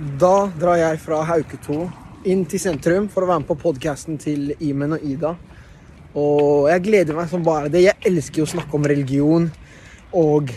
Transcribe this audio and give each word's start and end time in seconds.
Da 0.00 0.48
drar 0.56 0.78
jeg 0.80 0.96
fra 1.02 1.18
Hauketo 1.28 1.82
inn 2.24 2.46
til 2.48 2.60
sentrum 2.62 3.10
for 3.12 3.20
å 3.20 3.26
være 3.28 3.42
med 3.42 3.48
på 3.50 3.56
podkasten 3.60 4.16
til 4.20 4.54
Imen 4.64 4.96
og 4.96 5.02
Ida. 5.04 5.34
Og 6.16 6.70
jeg 6.70 6.84
gleder 6.86 7.18
meg 7.18 7.28
som 7.28 7.44
bare 7.44 7.68
det. 7.68 7.82
Jeg 7.84 8.08
elsker 8.08 8.46
å 8.46 8.48
snakke 8.48 8.78
om 8.78 8.88
religion 8.88 9.50
og 10.16 10.54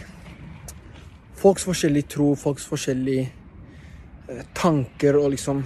folks 1.41 1.67
forskjellige 1.67 2.13
tro, 2.15 2.29
folks 2.39 2.69
forskjellige 2.71 3.27
eh, 4.31 4.47
tanker 4.55 5.19
og 5.19 5.33
liksom 5.35 5.63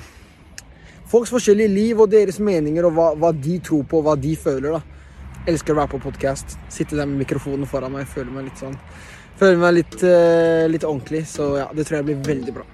Folks 1.07 1.29
forskjellige 1.31 1.71
liv 1.71 2.01
og 2.03 2.09
deres 2.11 2.35
meninger 2.43 2.83
og 2.83 2.97
hva, 2.97 3.05
hva 3.15 3.29
de 3.31 3.61
tror 3.63 3.85
på, 3.87 4.01
og 4.01 4.09
hva 4.09 4.17
de 4.19 4.33
føler. 4.35 4.73
da. 4.75 5.45
Elsker 5.47 5.71
å 5.71 5.77
være 5.77 5.93
på 5.93 6.01
podkast. 6.09 6.57
Sitte 6.67 6.97
der 6.99 7.07
med 7.07 7.21
mikrofonen 7.21 7.69
foran 7.69 7.93
meg. 7.93 8.09
Føler 8.11 8.33
meg 8.33 8.49
litt 8.49 8.65
sånn 8.65 8.75
Føler 9.37 9.61
meg 9.61 9.77
litt, 9.77 10.01
eh, 10.03 10.67
litt 10.67 10.83
ordentlig. 10.83 11.27
Så 11.29 11.53
ja, 11.61 11.71
det 11.71 11.87
tror 11.87 12.01
jeg 12.01 12.09
blir 12.09 12.25
veldig 12.33 12.57
bra. 12.57 12.67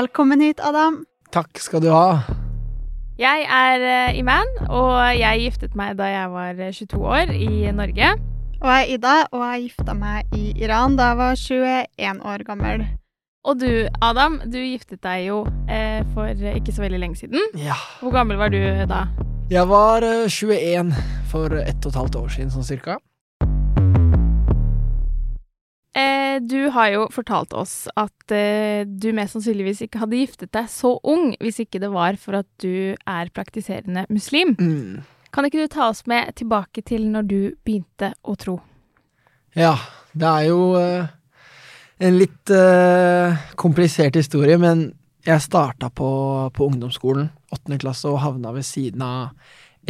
Velkommen 0.00 0.40
hit, 0.40 0.60
Adam. 0.64 1.02
Takk 1.28 1.58
skal 1.60 1.82
du 1.84 1.90
ha. 1.92 2.22
Jeg 3.20 3.42
er 3.44 3.82
eh, 3.84 4.16
Iman, 4.16 4.48
og 4.72 4.94
jeg 5.12 5.42
giftet 5.42 5.74
meg 5.76 5.98
da 5.98 6.06
jeg 6.08 6.30
var 6.32 6.56
eh, 6.56 6.70
22 6.72 7.00
år 7.04 7.32
i 7.34 7.48
Norge. 7.76 8.08
Og 8.62 8.70
jeg 8.70 8.86
er 8.86 8.92
Ida, 8.94 9.16
og 9.28 9.44
jeg 9.44 9.66
gifta 9.66 9.96
meg 9.98 10.32
i 10.38 10.54
Iran 10.62 10.96
da 10.96 11.10
jeg 11.10 11.18
var 11.20 11.42
21 11.42 12.24
år 12.32 12.46
gammel. 12.48 12.86
Og 13.44 13.60
du, 13.60 13.68
Adam, 14.00 14.40
du 14.48 14.56
giftet 14.62 15.02
deg 15.04 15.26
jo 15.26 15.42
eh, 15.68 16.00
for 16.14 16.48
ikke 16.54 16.72
så 16.72 16.86
veldig 16.86 17.02
lenge 17.04 17.20
siden. 17.20 17.60
Ja. 17.60 17.76
Hvor 18.00 18.16
gammel 18.16 18.40
var 18.40 18.54
du 18.56 18.60
da? 18.88 19.04
Jeg 19.52 19.68
var 19.68 20.06
eh, 20.06 20.24
21 20.32 20.96
for 21.28 21.60
ett 21.60 21.84
og 21.84 21.92
et 21.92 22.00
halvt 22.00 22.20
år 22.24 22.32
siden, 22.38 22.56
sånn 22.56 22.70
cirka. 22.72 22.96
Eh, 25.90 26.38
du 26.46 26.68
har 26.70 26.92
jo 26.94 27.06
fortalt 27.10 27.54
oss 27.58 27.88
at 27.98 28.34
eh, 28.34 28.86
du 28.86 29.08
mest 29.16 29.34
sannsynligvis 29.34 29.82
ikke 29.86 30.04
hadde 30.04 30.20
giftet 30.20 30.52
deg 30.54 30.68
så 30.70 30.94
ung 31.02 31.32
hvis 31.42 31.58
ikke 31.64 31.80
det 31.82 31.90
var 31.90 32.18
for 32.20 32.38
at 32.38 32.46
du 32.62 32.94
er 32.94 33.32
praktiserende 33.34 34.04
muslim. 34.12 34.54
Mm. 34.60 35.00
Kan 35.34 35.46
ikke 35.46 35.64
du 35.64 35.70
ta 35.70 35.88
oss 35.90 36.04
med 36.10 36.30
tilbake 36.38 36.84
til 36.86 37.08
når 37.10 37.26
du 37.26 37.40
begynte 37.66 38.12
å 38.22 38.36
tro? 38.38 38.60
Ja, 39.58 39.74
det 40.14 40.30
er 40.30 40.46
jo 40.46 40.60
eh, 40.78 41.10
en 42.06 42.18
litt 42.18 42.54
eh, 42.54 43.42
komplisert 43.58 44.18
historie, 44.18 44.58
men 44.62 44.92
jeg 45.26 45.42
starta 45.44 45.90
på, 45.92 46.10
på 46.54 46.70
ungdomsskolen, 46.70 47.28
åttende 47.52 47.80
klasse, 47.82 48.08
og 48.08 48.22
havna 48.22 48.54
ved 48.54 48.64
siden 48.64 49.02
av 49.04 49.34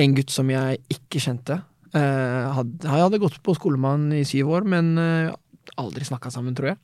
en 0.00 0.16
gutt 0.16 0.32
som 0.32 0.48
jeg 0.50 0.80
ikke 0.90 1.22
kjente. 1.22 1.60
Eh, 1.92 2.48
hadde, 2.56 2.88
jeg 2.88 3.04
hadde 3.04 3.22
gått 3.22 3.38
på 3.44 3.54
skolemann 3.58 4.10
i 4.16 4.24
syv 4.26 4.52
år, 4.56 4.66
men 4.68 4.92
eh, 5.00 5.30
aldri 5.80 6.06
snakka 6.06 6.32
sammen, 6.32 6.54
tror 6.56 6.72
jeg. 6.72 6.78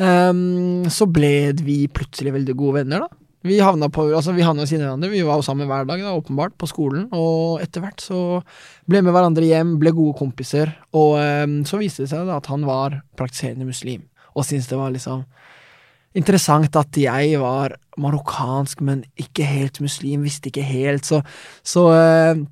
Um, 0.00 0.88
så 0.90 1.06
ble 1.10 1.52
vi 1.60 1.84
plutselig 1.92 2.32
veldig 2.38 2.56
gode 2.58 2.80
venner, 2.80 3.04
da. 3.04 3.22
Vi 3.42 3.56
havna 3.58 3.88
på, 3.90 4.04
altså 4.14 4.30
vi 4.36 4.44
havna 4.46 4.64
siden 4.70 4.84
hverandre, 4.86 5.10
vi 5.10 5.24
var 5.26 5.40
jo 5.40 5.44
sammen 5.44 5.66
hver 5.66 5.86
dag, 5.88 5.98
da, 6.04 6.14
åpenbart, 6.14 6.54
på 6.58 6.68
skolen. 6.70 7.08
Og 7.10 7.58
etter 7.64 7.82
hvert 7.82 8.02
så 8.02 8.20
ble 8.86 9.02
med 9.02 9.14
hverandre 9.14 9.48
hjem, 9.48 9.74
ble 9.82 9.92
gode 9.96 10.14
kompiser. 10.20 10.70
Og 10.94 11.18
um, 11.18 11.60
så 11.66 11.80
viste 11.82 12.06
det 12.06 12.12
seg 12.12 12.28
da 12.28 12.38
at 12.38 12.50
han 12.52 12.66
var 12.68 13.00
praktiserende 13.18 13.66
muslim, 13.68 14.06
og 14.32 14.46
syntes 14.46 14.70
det 14.70 14.78
var 14.78 14.94
liksom 14.94 15.26
interessant 16.16 16.76
at 16.76 16.96
jeg 17.00 17.38
var 17.40 17.74
marokkansk, 18.00 18.82
men 18.84 19.02
ikke 19.20 19.46
helt 19.48 19.80
muslim, 19.82 20.26
visste 20.26 20.50
ikke 20.52 20.64
helt, 20.64 21.08
så, 21.08 21.22
så 21.66 21.86
uh, 21.90 22.42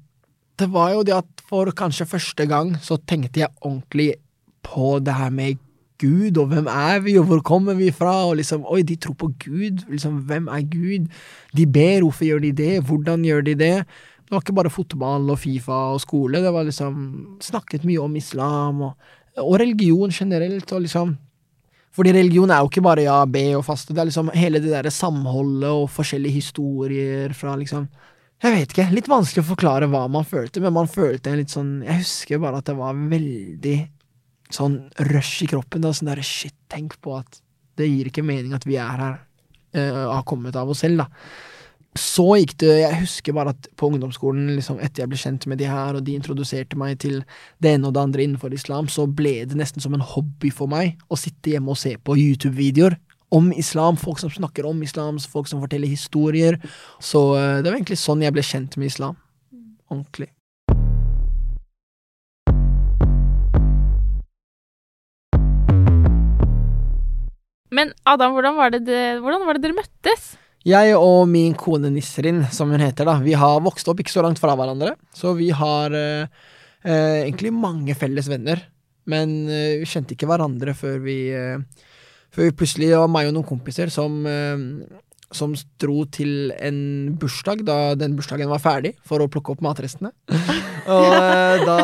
det 0.61 0.69
var 0.73 0.95
jo 0.95 1.05
det 1.07 1.17
at 1.17 1.45
for 1.49 1.71
kanskje 1.77 2.09
første 2.09 2.47
gang 2.51 2.75
så 2.83 2.99
tenkte 3.09 3.45
jeg 3.45 3.55
ordentlig 3.61 4.15
på 4.67 4.99
det 5.05 5.17
her 5.17 5.31
med 5.35 5.59
Gud, 6.01 6.39
og 6.41 6.49
hvem 6.49 6.69
er 6.73 7.01
vi, 7.05 7.19
og 7.21 7.29
hvor 7.29 7.43
kommer 7.45 7.77
vi 7.77 7.91
fra, 7.93 8.15
og 8.31 8.39
liksom, 8.41 8.65
oi, 8.73 8.81
de 8.87 8.97
tror 8.97 9.17
på 9.21 9.31
Gud, 9.45 9.85
liksom, 9.91 10.23
hvem 10.29 10.49
er 10.49 10.65
Gud? 10.73 11.09
De 11.57 11.67
ber, 11.67 12.01
hvorfor 12.07 12.25
gjør 12.25 12.45
de 12.47 12.53
det, 12.57 12.73
hvordan 12.89 13.25
gjør 13.27 13.45
de 13.51 13.57
det? 13.61 13.75
Det 14.21 14.37
var 14.37 14.45
ikke 14.45 14.57
bare 14.61 14.73
fotball 14.73 15.33
og 15.35 15.41
Fifa 15.43 15.81
og 15.95 16.01
skole, 16.01 16.41
det 16.41 16.53
var 16.55 16.65
liksom 16.69 17.01
snakket 17.43 17.85
mye 17.89 18.01
om 18.01 18.17
islam 18.17 18.85
og, 18.87 19.11
og 19.43 19.59
religion 19.61 20.15
generelt, 20.15 20.73
og 20.73 20.87
liksom 20.87 21.19
fordi 21.91 22.13
religion 22.15 22.53
er 22.55 22.61
jo 22.63 22.69
ikke 22.71 22.85
bare 22.87 23.03
ja, 23.03 23.17
be 23.27 23.49
og 23.59 23.65
faste, 23.67 23.95
det 23.95 23.99
er 23.99 24.09
liksom 24.13 24.31
hele 24.39 24.61
det 24.63 24.71
derre 24.71 24.93
samholdet 24.95 25.71
og 25.71 25.89
forskjellige 25.91 26.39
historier 26.39 27.35
fra 27.35 27.57
liksom 27.59 27.89
Jeg 28.41 28.55
vet 28.55 28.71
ikke, 28.73 28.87
litt 28.95 29.09
vanskelig 29.11 29.43
å 29.43 29.49
forklare 29.51 29.89
hva 29.91 30.07
man 30.09 30.25
følte, 30.25 30.63
men 30.65 30.73
man 30.73 30.89
følte 30.89 31.33
en 31.33 31.41
litt 31.43 31.53
sånn 31.53 31.81
Jeg 31.85 32.05
husker 32.05 32.41
bare 32.41 32.63
at 32.63 32.71
det 32.71 32.77
var 32.79 32.95
veldig 32.95 33.75
sånn 34.55 34.83
rush 35.11 35.45
i 35.45 35.49
kroppen. 35.51 35.85
Da, 35.85 35.95
sånn 35.97 36.11
der, 36.13 36.23
shit, 36.27 36.57
tenk 36.73 36.99
på 37.05 37.17
at 37.19 37.41
det 37.81 37.89
gir 37.89 38.11
ikke 38.11 38.27
mening 38.27 38.55
at 38.57 38.67
vi 38.69 38.77
er 38.81 39.01
her, 39.01 39.17
uh, 39.77 40.03
har 40.17 40.27
kommet 40.29 40.59
av 40.59 40.71
oss 40.73 40.85
selv, 40.85 41.05
da. 41.05 41.09
Så 41.99 42.23
gikk 42.39 42.53
det 42.63 42.75
Jeg 42.85 42.99
husker 43.01 43.35
bare 43.35 43.51
at 43.51 43.67
på 43.75 43.89
ungdomsskolen, 43.91 44.53
liksom 44.55 44.79
etter 44.79 45.03
jeg 45.03 45.11
ble 45.11 45.19
kjent 45.19 45.47
med 45.51 45.59
de 45.59 45.67
her, 45.67 45.97
og 45.99 46.05
de 46.07 46.15
introduserte 46.15 46.79
meg 46.79 47.01
til 47.03 47.25
det 47.59 47.75
ene 47.75 47.89
og 47.89 47.97
det 47.97 48.05
andre 48.05 48.27
innenfor 48.27 48.55
islam, 48.55 48.87
så 48.87 49.09
ble 49.11 49.41
det 49.51 49.59
nesten 49.59 49.83
som 49.83 49.97
en 49.97 50.05
hobby 50.13 50.53
for 50.55 50.71
meg 50.71 51.01
å 51.11 51.19
sitte 51.19 51.57
hjemme 51.57 51.75
og 51.75 51.81
se 51.81 51.97
på 51.99 52.15
YouTube-videoer 52.15 52.95
om 53.35 53.51
islam, 53.55 53.99
folk 53.99 54.19
som 54.23 54.31
snakker 54.31 54.67
om 54.67 54.83
islam, 54.83 55.19
folk 55.19 55.51
som 55.51 55.63
forteller 55.63 55.91
historier. 55.91 56.59
Så 57.03 57.33
uh, 57.35 57.59
det 57.59 57.67
var 57.67 57.79
egentlig 57.81 57.99
sånn 58.03 58.23
jeg 58.23 58.39
ble 58.39 58.47
kjent 58.47 58.79
med 58.79 58.91
islam. 58.91 59.19
Ordentlig. 59.91 60.31
Men 67.75 67.93
Adam, 68.09 68.35
hvordan 68.35 68.57
var 68.59 68.73
det, 68.75 68.85
det, 68.89 69.03
hvordan 69.23 69.45
var 69.47 69.57
det 69.57 69.65
dere 69.65 69.79
møttes? 69.79 70.33
Jeg 70.67 70.93
og 70.99 71.23
min 71.31 71.55
kone 71.57 71.89
Nisrin, 71.93 72.43
som 72.53 72.73
hun 72.73 72.83
heter, 72.83 73.07
da, 73.09 73.17
vi 73.25 73.33
har 73.39 73.63
vokst 73.65 73.89
opp 73.89 74.03
ikke 74.03 74.13
så 74.13 74.25
langt 74.27 74.41
fra 74.43 74.53
hverandre. 74.59 74.93
Så 75.17 75.33
vi 75.39 75.49
har 75.57 75.95
eh, 75.97 76.27
eh, 76.85 77.23
egentlig 77.23 77.55
mange 77.57 77.97
felles 77.97 78.29
venner. 78.29 78.61
Men 79.09 79.49
eh, 79.49 79.79
vi 79.81 79.89
kjente 79.89 80.17
ikke 80.17 80.29
hverandre 80.29 80.75
før 80.77 80.99
vi, 81.07 81.17
eh, 81.33 81.87
før 82.35 82.51
vi 82.51 82.57
plutselig 82.59 82.91
var 82.93 83.09
meg 83.13 83.31
og 83.31 83.39
noen 83.39 83.49
kompiser 83.49 83.93
som, 83.95 84.21
eh, 84.29 84.67
som 85.35 85.55
dro 85.81 86.05
til 86.11 86.51
en 86.59 86.79
bursdag 87.19 87.63
da 87.67 87.95
den 87.99 88.17
bursdagen 88.19 88.51
var 88.51 88.63
ferdig, 88.63 88.97
for 89.07 89.23
å 89.23 89.29
plukke 89.31 89.55
opp 89.55 89.65
matrestene. 89.65 90.13
og, 90.31 91.13
eh, 91.15 91.65
da, 91.67 91.79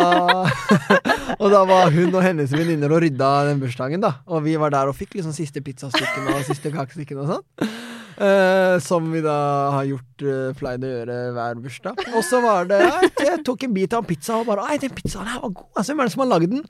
og 1.40 1.48
da 1.52 1.62
var 1.68 1.94
hun 1.94 2.10
og 2.10 2.22
hennes 2.24 2.52
venninner 2.54 2.92
og 2.92 3.04
rydda 3.06 3.32
den 3.50 3.62
bursdagen, 3.62 4.02
da. 4.02 4.16
Og 4.26 4.42
vi 4.46 4.56
var 4.60 4.74
der 4.74 4.90
og 4.90 4.98
fikk 4.98 5.18
liksom 5.18 5.36
siste 5.36 5.62
pizzastykkene 5.64 6.34
og 6.34 6.48
siste 6.48 6.74
kakestykkene 6.74 7.26
og 7.26 7.36
sånn. 7.36 7.70
Eh, 8.16 8.78
som 8.80 9.10
vi 9.12 9.20
da 9.20 9.36
har 9.74 9.84
gjort 9.84 10.22
uh, 10.24 10.52
pleid 10.56 10.84
å 10.88 10.88
gjøre 10.88 11.16
hver 11.36 11.58
bursdag. 11.60 11.98
Og 12.16 12.22
så 12.24 12.40
var 12.40 12.64
det 12.70 12.78
Jeg 13.20 13.42
tok 13.44 13.66
en 13.66 13.74
bit 13.76 13.92
av 13.92 14.00
en 14.00 14.08
pizza 14.08 14.38
og 14.40 14.48
bare 14.48 14.70
Ei, 14.72 14.78
den 14.80 14.94
pizzaen 14.96 15.28
her 15.28 15.42
var 15.42 15.52
god! 15.52 15.66
Altså, 15.74 15.92
hvem 15.92 16.00
er 16.00 16.08
det 16.08 16.14
som 16.14 16.24
har 16.24 16.30
lagd 16.30 16.54
den? 16.54 16.64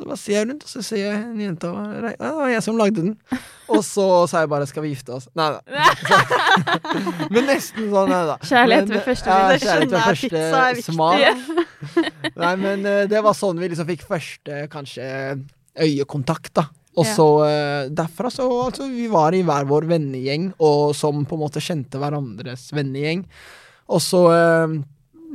Så 0.00 0.06
bare 0.08 0.16
ser 0.16 0.32
jeg 0.32 0.46
rundt, 0.48 0.62
og 0.64 0.70
så 0.70 0.80
ser 0.80 1.00
jeg 1.02 1.16
en 1.20 1.40
jente 1.42 1.68
og 1.68 1.88
Nei, 2.00 2.14
det 2.16 2.28
var 2.38 2.48
jeg 2.48 2.62
som 2.64 2.78
lagde 2.78 3.02
den. 3.02 3.40
Og 3.68 3.82
så 3.84 4.06
sa 4.30 4.40
jeg 4.40 4.48
bare 4.48 4.66
'skal 4.66 4.82
vi 4.86 4.94
gifte 4.94 5.12
oss'? 5.12 5.28
Nei 5.36 5.48
da. 5.52 5.60
Men 7.34 7.44
nesten 7.50 7.90
sånn, 7.92 8.08
nei 8.08 8.22
da. 8.30 8.38
Kjærlighet 8.40 8.88
Men, 8.88 8.94
ved 8.94 9.04
første 9.04 9.28
ja, 9.28 9.58
kjærlighet 9.60 9.92
ved 9.92 10.06
første 10.08 10.86
smak. 10.88 11.20
Nei, 12.32 12.54
men 12.56 12.86
eh, 12.86 13.04
det 13.12 13.20
var 13.22 13.36
sånn 13.36 13.60
vi 13.60 13.68
liksom 13.68 13.90
fikk 13.92 14.06
første, 14.08 14.64
kanskje, 14.72 15.04
øyekontakt, 15.76 16.54
da. 16.56 16.66
Og 16.96 17.04
så 17.06 17.28
eh, 17.44 17.92
derfra 17.92 18.32
så 18.32 18.48
altså, 18.48 18.88
vi 18.88 19.06
var 19.12 19.36
i 19.36 19.44
hver 19.44 19.68
vår 19.68 19.84
vennegjeng, 19.92 20.54
og 20.58 20.96
som 20.96 21.26
på 21.28 21.36
en 21.36 21.44
måte 21.44 21.60
kjente 21.60 22.00
hverandres 22.00 22.70
vennegjeng. 22.72 23.28
Og 23.92 24.00
så 24.00 24.24
eh, 24.32 24.80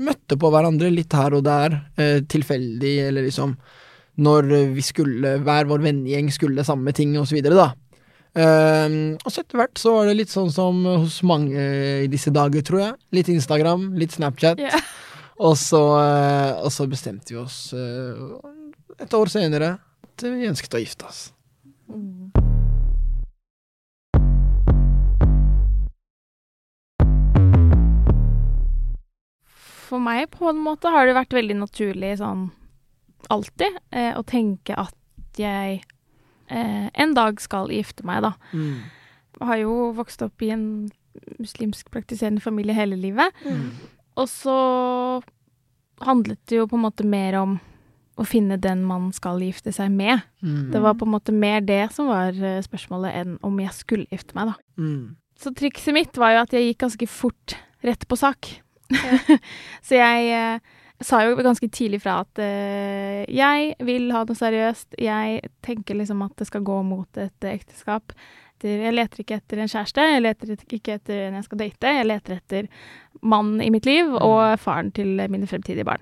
møtte 0.10 0.42
på 0.42 0.50
hverandre 0.50 0.90
litt 0.90 1.14
her 1.14 1.38
og 1.38 1.46
der, 1.46 1.84
tilfeldig, 2.28 2.98
eller 3.08 3.30
liksom 3.30 3.54
når 4.16 4.52
vi 4.76 4.84
skulle, 4.86 5.38
hver 5.44 5.68
vår 5.70 5.84
vennegjeng 5.84 6.30
skulle 6.34 6.64
samme 6.68 6.94
ting, 6.96 7.16
videre, 7.32 7.56
da. 7.60 7.72
Eh, 8.36 9.16
og 9.16 9.32
så 9.32 9.44
etter 9.44 9.62
hvert 9.62 9.80
så 9.80 9.96
var 9.96 10.10
det 10.10 10.18
litt 10.20 10.34
sånn 10.34 10.52
som 10.52 10.84
hos 10.88 11.22
mange 11.24 11.66
i 12.04 12.12
disse 12.12 12.34
dager, 12.36 12.64
tror 12.66 12.82
jeg. 12.82 12.96
Litt 13.16 13.32
Instagram, 13.32 13.94
litt 14.00 14.16
Snapchat. 14.16 14.60
Yeah. 14.60 14.84
Og 15.36 15.58
så, 15.60 15.82
eh, 16.00 16.64
og 16.64 16.72
så 16.72 16.86
bestemte 16.88 17.34
vi 17.34 17.42
oss 17.42 17.74
eh, 17.76 19.04
et 19.04 19.12
år 19.18 19.28
senere 19.28 19.74
at 19.76 20.24
vi 20.24 20.48
ønsket 20.48 20.78
å 20.78 20.80
gifte 20.80 21.10
oss. 21.10 21.26
For 29.86 30.00
meg 30.00 30.32
på 30.32 30.48
en 30.50 30.64
måte 30.64 30.88
har 30.96 31.04
det 31.04 31.18
vært 31.20 31.36
veldig 31.36 31.60
naturlig 31.66 32.16
sånn 32.24 32.48
alltid 33.34 33.80
eh, 33.92 34.14
å 34.18 34.24
tenke 34.28 34.78
at 34.80 35.40
jeg 35.40 35.82
eh, 36.48 36.88
en 36.94 37.16
dag 37.18 37.42
skal 37.44 37.74
gifte 37.74 38.06
meg, 38.08 38.24
da. 38.26 38.34
Mm. 38.54 38.84
Jeg 39.36 39.50
har 39.50 39.62
jo 39.62 39.78
vokst 39.98 40.24
opp 40.24 40.44
i 40.46 40.52
en 40.56 40.68
muslimsk 41.40 41.90
praktiserende 41.92 42.44
familie 42.44 42.76
hele 42.76 42.96
livet. 43.00 43.36
Og 44.16 44.30
så 44.32 44.58
handlet 46.04 46.40
det 46.48 46.60
jo 46.60 46.68
på 46.72 46.78
en 46.78 46.86
måte 46.86 47.08
mer 47.08 47.38
om 47.40 47.58
å 48.16 48.24
finne 48.28 48.58
den 48.62 48.84
man 48.88 49.10
skal 49.16 49.42
gifte 49.44 49.74
seg 49.76 49.92
med. 49.92 50.24
Mm. 50.40 50.72
Det 50.72 50.82
var 50.84 50.96
på 50.96 51.08
en 51.08 51.14
måte 51.18 51.36
mer 51.36 51.64
det 51.66 51.84
som 51.96 52.08
var 52.12 52.36
eh, 52.36 52.62
spørsmålet, 52.64 53.16
enn 53.20 53.36
om 53.44 53.60
jeg 53.60 53.76
skulle 53.76 54.08
gifte 54.12 54.38
meg, 54.38 54.54
da. 54.54 54.56
Mm. 54.80 55.16
Så 55.40 55.52
trikset 55.56 55.96
mitt 55.96 56.16
var 56.20 56.32
jo 56.32 56.44
at 56.46 56.56
jeg 56.56 56.70
gikk 56.70 56.86
ganske 56.86 57.10
fort 57.12 57.58
rett 57.84 58.08
på 58.08 58.18
sak. 58.20 58.54
så 59.88 60.00
jeg 60.00 60.32
eh, 60.32 60.76
sa 61.04 61.22
jo 61.26 61.36
ganske 61.36 61.68
tidlig 61.74 62.02
fra 62.06 62.22
at 62.24 62.40
uh, 62.40 63.22
jeg 63.28 63.76
vil 63.84 64.10
ha 64.16 64.24
noe 64.24 64.40
seriøst. 64.40 64.96
Jeg 65.02 65.52
tenker 65.66 66.00
liksom 66.00 66.24
at 66.26 66.36
det 66.40 66.48
skal 66.50 66.64
gå 66.66 66.82
mot 66.88 67.22
et 67.22 67.50
ekteskap. 67.52 68.16
Jeg 68.66 68.94
leter 68.96 69.22
ikke 69.22 69.36
etter 69.38 69.60
en 69.62 69.70
kjæreste, 69.70 70.04
jeg 70.10 70.22
leter 70.24 70.54
ikke 70.56 70.96
etter 70.96 71.26
en 71.28 71.36
jeg 71.38 71.46
skal 71.46 71.60
date. 71.60 71.92
Jeg 72.00 72.08
leter 72.08 72.40
etter 72.40 72.70
mannen 73.22 73.60
i 73.62 73.72
mitt 73.74 73.86
liv 73.86 74.14
og 74.16 74.56
faren 74.62 74.94
til 74.96 75.20
mine 75.32 75.50
fremtidige 75.50 75.86
barn. 75.86 76.02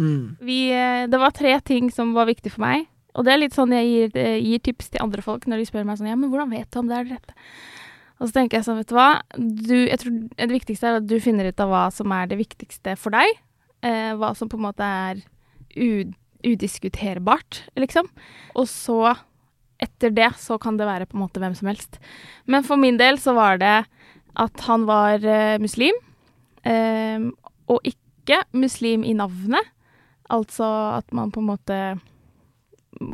Mm. 0.00 0.40
Vi, 0.40 0.70
eh, 0.72 1.04
det 1.10 1.20
var 1.20 1.36
tre 1.36 1.52
ting 1.60 1.90
som 1.92 2.14
var 2.16 2.30
viktig 2.30 2.54
for 2.54 2.64
meg. 2.64 2.88
Og 3.18 3.26
det 3.26 3.34
er 3.34 3.42
litt 3.42 3.56
sånn 3.56 3.74
jeg 3.74 3.90
gir, 3.90 4.16
eh, 4.16 4.38
gir 4.38 4.62
tips 4.64 4.90
til 4.90 5.02
andre 5.04 5.22
folk 5.22 5.46
når 5.50 5.60
de 5.60 5.68
spør 5.68 5.84
meg 5.84 5.98
sånn 5.98 6.08
Ja, 6.08 6.16
men 6.16 6.30
hvordan 6.30 6.50
vet 6.50 6.70
du 6.70 6.78
om 6.78 6.88
det 6.88 6.96
er 6.96 7.04
det 7.04 7.18
rette? 7.18 7.34
Og 8.20 8.28
så 8.28 8.36
tenker 8.36 8.58
jeg 8.58 8.66
sånn, 8.66 8.80
vet 8.80 8.90
du 8.90 8.94
hva. 8.94 9.10
Du, 9.36 9.76
jeg 9.88 9.98
tror 9.98 10.16
det 10.36 10.50
viktigste 10.52 10.88
er 10.88 10.98
at 11.00 11.06
du 11.08 11.16
finner 11.24 11.48
ut 11.48 11.62
av 11.64 11.70
hva 11.72 11.84
som 11.92 12.12
er 12.12 12.28
det 12.30 12.36
viktigste 12.40 12.96
for 13.00 13.16
deg. 13.16 13.28
Eh, 13.86 14.12
hva 14.20 14.34
som 14.36 14.50
på 14.50 14.58
en 14.58 14.66
måte 14.66 14.84
er 14.86 15.22
udiskuterbart, 16.44 17.62
liksom. 17.78 18.08
Og 18.58 18.68
så, 18.68 19.14
etter 19.80 20.12
det, 20.14 20.30
så 20.40 20.58
kan 20.60 20.76
det 20.80 20.88
være 20.88 21.08
på 21.08 21.18
en 21.18 21.24
måte 21.24 21.42
hvem 21.42 21.56
som 21.56 21.70
helst. 21.70 22.00
Men 22.50 22.66
for 22.66 22.80
min 22.80 23.00
del 23.00 23.20
så 23.22 23.34
var 23.36 23.60
det 23.62 23.78
at 24.40 24.66
han 24.68 24.86
var 24.88 25.24
eh, 25.24 25.58
muslim. 25.62 25.96
Eh, 26.62 27.30
og 27.70 27.80
ikke 27.86 28.42
muslim 28.52 29.04
i 29.06 29.16
navnet. 29.16 29.74
Altså 30.30 30.66
at 31.00 31.12
man 31.16 31.32
på 31.34 31.42
en 31.42 31.50
måte 31.50 31.80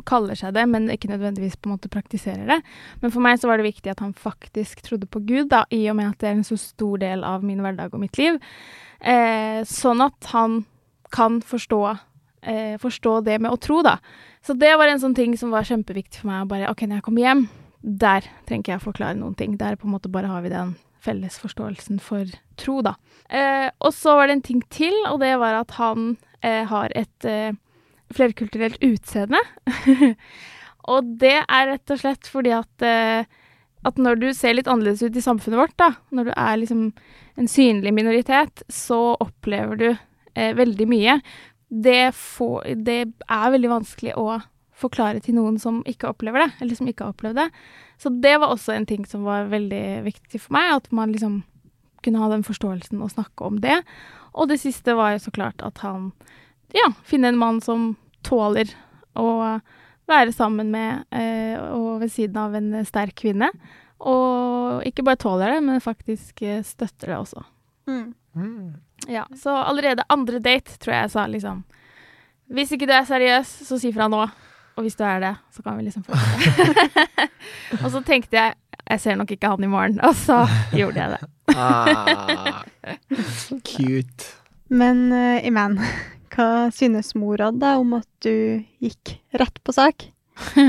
kaller 0.09 0.37
seg 0.37 0.55
det, 0.57 0.65
men 0.69 0.89
ikke 0.91 1.09
nødvendigvis 1.11 1.55
på 1.59 1.69
en 1.69 1.75
måte 1.75 1.91
praktiserer 1.91 2.47
det. 2.49 2.57
Men 3.01 3.13
for 3.13 3.23
meg 3.23 3.39
så 3.39 3.49
var 3.49 3.59
det 3.59 3.69
viktig 3.69 3.91
at 3.93 4.01
han 4.03 4.13
faktisk 4.17 4.81
trodde 4.85 5.09
på 5.09 5.21
Gud, 5.25 5.47
da, 5.53 5.63
i 5.73 5.85
og 5.91 5.97
med 5.99 6.11
at 6.11 6.19
det 6.21 6.29
er 6.29 6.37
en 6.39 6.47
så 6.47 6.57
stor 6.59 6.99
del 7.01 7.23
av 7.27 7.45
min 7.45 7.61
hverdag 7.63 7.93
og 7.93 8.01
mitt 8.01 8.17
liv. 8.19 8.39
Eh, 9.01 9.61
sånn 9.67 10.01
at 10.05 10.31
han 10.33 10.63
kan 11.13 11.39
forstå, 11.41 11.81
eh, 12.41 12.75
forstå 12.81 13.23
det 13.25 13.39
med 13.41 13.51
å 13.51 13.59
tro, 13.61 13.81
da. 13.85 13.97
Så 14.41 14.57
det 14.57 14.73
var 14.77 14.87
en 14.87 14.99
sånn 14.99 15.15
ting 15.15 15.37
som 15.37 15.51
var 15.51 15.67
kjempeviktig 15.67 16.21
for 16.21 16.27
meg. 16.31 16.47
bare, 16.47 16.69
ok, 16.69 16.87
Når 16.87 16.97
jeg 16.97 17.03
kommer 17.03 17.21
hjem, 17.21 17.49
der 17.83 18.21
trenger 18.45 18.63
ikke 18.63 18.75
jeg 18.75 18.81
forklare 18.81 19.17
noen 19.17 19.35
ting. 19.35 19.57
Der 19.57 19.75
på 19.75 19.85
en 19.85 19.93
måte 19.93 20.11
bare 20.11 20.27
har 20.27 20.41
vi 20.41 20.49
den 20.49 20.75
felles 20.99 21.37
forståelsen 21.39 21.99
for 22.01 22.25
tro, 22.57 22.81
da. 22.81 22.95
Eh, 23.29 23.69
og 23.79 23.93
så 23.93 24.15
var 24.17 24.27
det 24.27 24.37
en 24.37 24.41
ting 24.41 24.61
til, 24.73 24.93
og 25.11 25.19
det 25.19 25.37
var 25.39 25.61
at 25.61 25.71
han 25.77 26.17
eh, 26.41 26.65
har 26.67 26.91
et 26.95 27.27
eh, 27.27 27.53
flerkulturelt 28.13 28.79
utseende. 28.83 29.39
og 30.93 31.13
det 31.21 31.37
er 31.43 31.69
rett 31.73 31.93
og 31.93 32.01
slett 32.01 32.29
fordi 32.31 32.55
at, 32.55 32.85
eh, 32.85 33.27
at 33.87 34.01
når 34.01 34.21
du 34.23 34.27
ser 34.33 34.57
litt 34.57 34.67
annerledes 34.67 35.03
ut 35.03 35.15
i 35.15 35.23
samfunnet 35.23 35.59
vårt, 35.59 35.77
da, 35.79 35.93
når 36.11 36.29
du 36.29 36.33
er 36.35 36.59
liksom 36.63 36.89
en 37.37 37.49
synlig 37.49 37.93
minoritet, 37.93 38.63
så 38.69 39.15
opplever 39.21 39.79
du 39.79 39.87
eh, 39.89 40.53
veldig 40.57 40.87
mye. 40.89 41.19
Det, 41.67 42.13
får, 42.15 42.71
det 42.87 42.99
er 43.05 43.51
veldig 43.53 43.73
vanskelig 43.75 44.15
å 44.17 44.39
forklare 44.77 45.21
til 45.25 45.37
noen 45.37 45.57
som 45.61 45.81
ikke 45.89 46.11
opplever 46.11 46.45
det, 46.45 46.49
eller 46.61 46.77
som 46.77 46.89
ikke 46.89 47.05
har 47.05 47.15
opplevd 47.15 47.39
det. 47.41 47.47
Så 48.01 48.11
det 48.23 48.35
var 48.41 48.53
også 48.53 48.75
en 48.75 48.85
ting 48.89 49.05
som 49.09 49.25
var 49.25 49.49
veldig 49.51 50.01
viktig 50.05 50.41
for 50.41 50.57
meg, 50.57 50.75
at 50.79 50.91
man 50.93 51.13
liksom 51.13 51.41
kunne 52.05 52.21
ha 52.21 52.29
den 52.31 52.45
forståelsen 52.45 53.01
og 53.01 53.13
snakke 53.13 53.47
om 53.47 53.57
det. 53.63 53.79
Og 54.37 54.51
det 54.51 54.59
siste 54.61 54.93
var 54.97 55.15
jo 55.15 55.23
så 55.25 55.33
klart 55.33 55.63
at 55.65 55.81
han 55.85 56.11
ja, 56.75 56.91
finne 57.07 57.31
en 57.31 57.41
mann 57.41 57.61
som 57.63 57.95
tåler 58.27 58.69
å 59.17 59.57
være 60.07 60.31
sammen 60.35 60.69
med 60.71 61.07
eh, 61.11 61.57
og 61.73 62.03
ved 62.03 62.13
siden 62.13 62.37
av 62.39 62.55
en 62.57 62.71
sterk 62.87 63.17
kvinne. 63.17 63.49
Og 63.99 64.83
ikke 64.85 65.05
bare 65.05 65.19
tåler 65.21 65.55
det, 65.55 65.61
men 65.65 65.81
faktisk 65.81 66.41
eh, 66.45 66.63
støtter 66.65 67.13
det 67.13 67.17
også. 67.17 67.43
Mm. 67.87 68.13
Mm. 68.37 68.75
Ja, 69.07 69.23
Så 69.35 69.55
allerede 69.55 70.05
andre 70.09 70.39
date 70.43 70.77
tror 70.77 70.93
jeg 70.93 71.05
jeg 71.07 71.11
sa 71.13 71.23
liksom 71.31 71.63
Hvis 72.51 72.71
ikke 72.75 72.87
du 72.89 72.93
er 72.93 73.07
seriøs, 73.07 73.47
så 73.67 73.79
si 73.79 73.91
fra 73.95 74.07
nå. 74.11 74.19
Og 74.77 74.85
hvis 74.85 74.95
du 74.95 75.03
er 75.03 75.19
det, 75.23 75.33
så 75.51 75.63
kan 75.65 75.77
vi 75.77 75.87
liksom 75.87 76.03
få 76.05 76.13
det. 76.13 77.29
og 77.83 77.89
så 77.91 78.03
tenkte 78.05 78.37
jeg 78.37 78.53
jeg 78.87 79.01
ser 79.03 79.17
nok 79.19 79.31
ikke 79.33 79.49
han 79.51 79.63
i 79.65 79.67
morgen, 79.67 79.97
og 80.05 80.13
så 80.15 80.45
gjorde 80.79 81.01
jeg 81.01 81.17
det. 81.17 81.55
Ah, 81.57 82.61
cute. 83.67 84.29
Men 84.71 85.09
uh, 85.11 85.43
Iman, 85.47 85.75
hva 86.31 86.69
synes 86.75 87.13
mora 87.19 87.49
deg 87.51 87.81
om 87.81 87.97
at 87.97 88.07
du 88.23 88.63
gikk 88.83 89.17
rett 89.35 89.59
på 89.63 89.75
sak? 89.75 90.07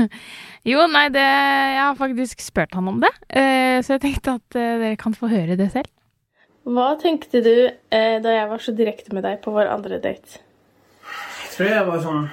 Jo, 0.67 0.83
nei, 0.91 1.07
det 1.13 1.23
Jeg 1.23 1.79
har 1.79 1.95
faktisk 1.95 2.41
spurt 2.43 2.75
han 2.75 2.87
om 2.91 2.99
det, 2.99 3.11
eh, 3.29 3.79
så 3.79 3.95
jeg 3.95 4.03
tenkte 4.03 4.35
at 4.39 4.57
eh, 4.59 4.75
dere 4.81 4.99
kan 4.99 5.15
få 5.15 5.29
høre 5.31 5.55
det 5.59 5.69
selv. 5.71 5.87
Hva 6.67 6.91
tenkte 6.99 7.39
du 7.41 7.53
eh, 7.69 8.17
da 8.21 8.33
jeg 8.35 8.49
var 8.49 8.61
så 8.61 8.73
direkte 8.75 9.15
med 9.15 9.23
deg 9.23 9.39
på 9.41 9.53
vår 9.55 9.71
andre 9.71 10.01
date? 10.03 10.41
Jeg 11.45 11.53
tror 11.55 11.69
jeg 11.71 11.87
var 11.87 12.03
sånn 12.03 12.27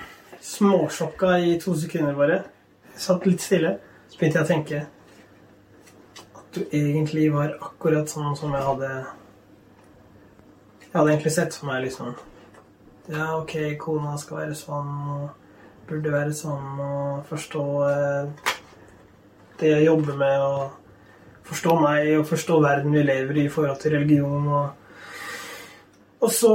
småsjokka 0.46 1.37
i 1.38 1.55
to 1.62 1.76
sekunder 1.78 2.19
bare. 2.19 2.43
Jeg 2.93 3.05
satt 3.06 3.26
litt 3.31 3.44
stille. 3.44 3.76
Så 4.11 4.19
begynte 4.19 4.43
jeg 4.43 4.46
å 4.46 4.50
tenke 4.50 4.82
at 6.37 6.58
du 6.58 6.61
egentlig 6.67 7.31
var 7.34 7.56
akkurat 7.62 8.11
sånn 8.11 8.37
som 8.38 8.55
jeg 8.55 8.67
hadde 8.67 8.90
Jeg 10.82 10.93
hadde 10.93 11.11
egentlig 11.12 11.34
sett 11.34 11.55
for 11.55 11.70
meg, 11.70 11.82
liksom. 11.87 12.14
Ja, 13.12 13.37
OK, 13.38 13.55
kona 13.79 14.17
skal 14.19 14.43
være 14.43 14.55
sånn, 14.58 14.94
og 15.14 15.45
burde 15.87 16.12
være 16.12 16.35
sånn, 16.35 16.81
og 16.83 17.27
forstå 17.29 17.65
eh, 17.87 18.55
det 19.61 19.71
jeg 19.71 19.87
jobber 19.87 20.19
med, 20.19 20.43
og 20.43 21.47
forstå 21.47 21.77
meg 21.81 22.11
og 22.19 22.27
forstå 22.27 22.59
verden 22.65 22.97
vi 22.97 23.05
lever 23.06 23.38
i 23.38 23.47
i 23.47 23.53
forhold 23.53 23.79
til 23.83 23.97
religion 23.99 24.49
og 24.49 24.67
Og 26.21 26.33
så 26.33 26.50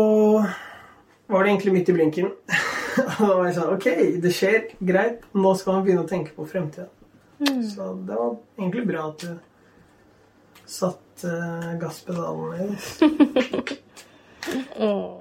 var 1.30 1.44
det 1.44 1.51
egentlig 1.51 1.74
midt 1.74 1.89
i 1.89 1.94
blinken. 1.94 2.31
Og 2.98 3.22
da 3.22 3.36
var 3.38 3.45
jeg 3.45 3.56
sånn 3.56 3.74
OK, 3.75 3.86
det 4.24 4.31
skjer. 4.36 4.66
Greit. 4.83 5.22
Nå 5.38 5.54
skal 5.56 5.77
man 5.77 5.86
begynne 5.86 6.04
å 6.04 6.10
tenke 6.10 6.34
på 6.36 6.48
fremtida. 6.50 6.89
Så 7.45 7.94
det 8.07 8.18
var 8.18 8.34
egentlig 8.57 8.88
bra 8.89 9.06
at 9.12 9.22
du 9.22 9.38
satte 10.66 11.30
uh, 11.30 11.77
gasspedalen 11.80 12.57
ned. 12.57 13.72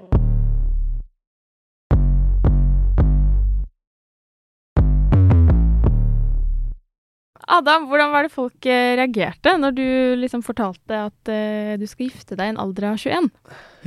Adam, 7.51 7.89
hvordan 7.89 8.13
var 8.13 8.25
det 8.25 8.33
folk 8.33 8.67
eh, 8.69 8.93
reagerte 8.99 9.57
når 9.59 9.75
du 9.75 9.87
liksom 10.21 10.43
fortalte 10.45 11.01
at 11.09 11.31
uh, 11.31 11.73
du 11.79 11.83
skal 11.89 12.07
gifte 12.07 12.37
deg 12.39 12.47
i 12.47 12.53
en 12.53 12.61
alder 12.61 12.91
av 12.93 13.01
21? 13.01 13.27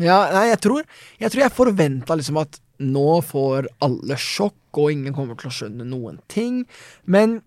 Ja, 0.02 0.18
nei, 0.34 0.48
jeg 0.50 0.60
tror 0.66 0.82
jeg, 0.82 1.30
tror 1.30 1.44
jeg 1.44 1.54
forventa 1.56 2.18
liksom 2.18 2.42
at 2.42 2.60
nå 2.82 3.20
får 3.24 3.68
alle 3.84 4.18
sjokk, 4.20 4.58
og 4.74 4.90
ingen 4.92 5.14
kommer 5.16 5.38
til 5.38 5.48
å 5.50 5.54
skjønne 5.54 5.86
noen 5.86 6.18
ting. 6.28 6.64
Men 7.06 7.38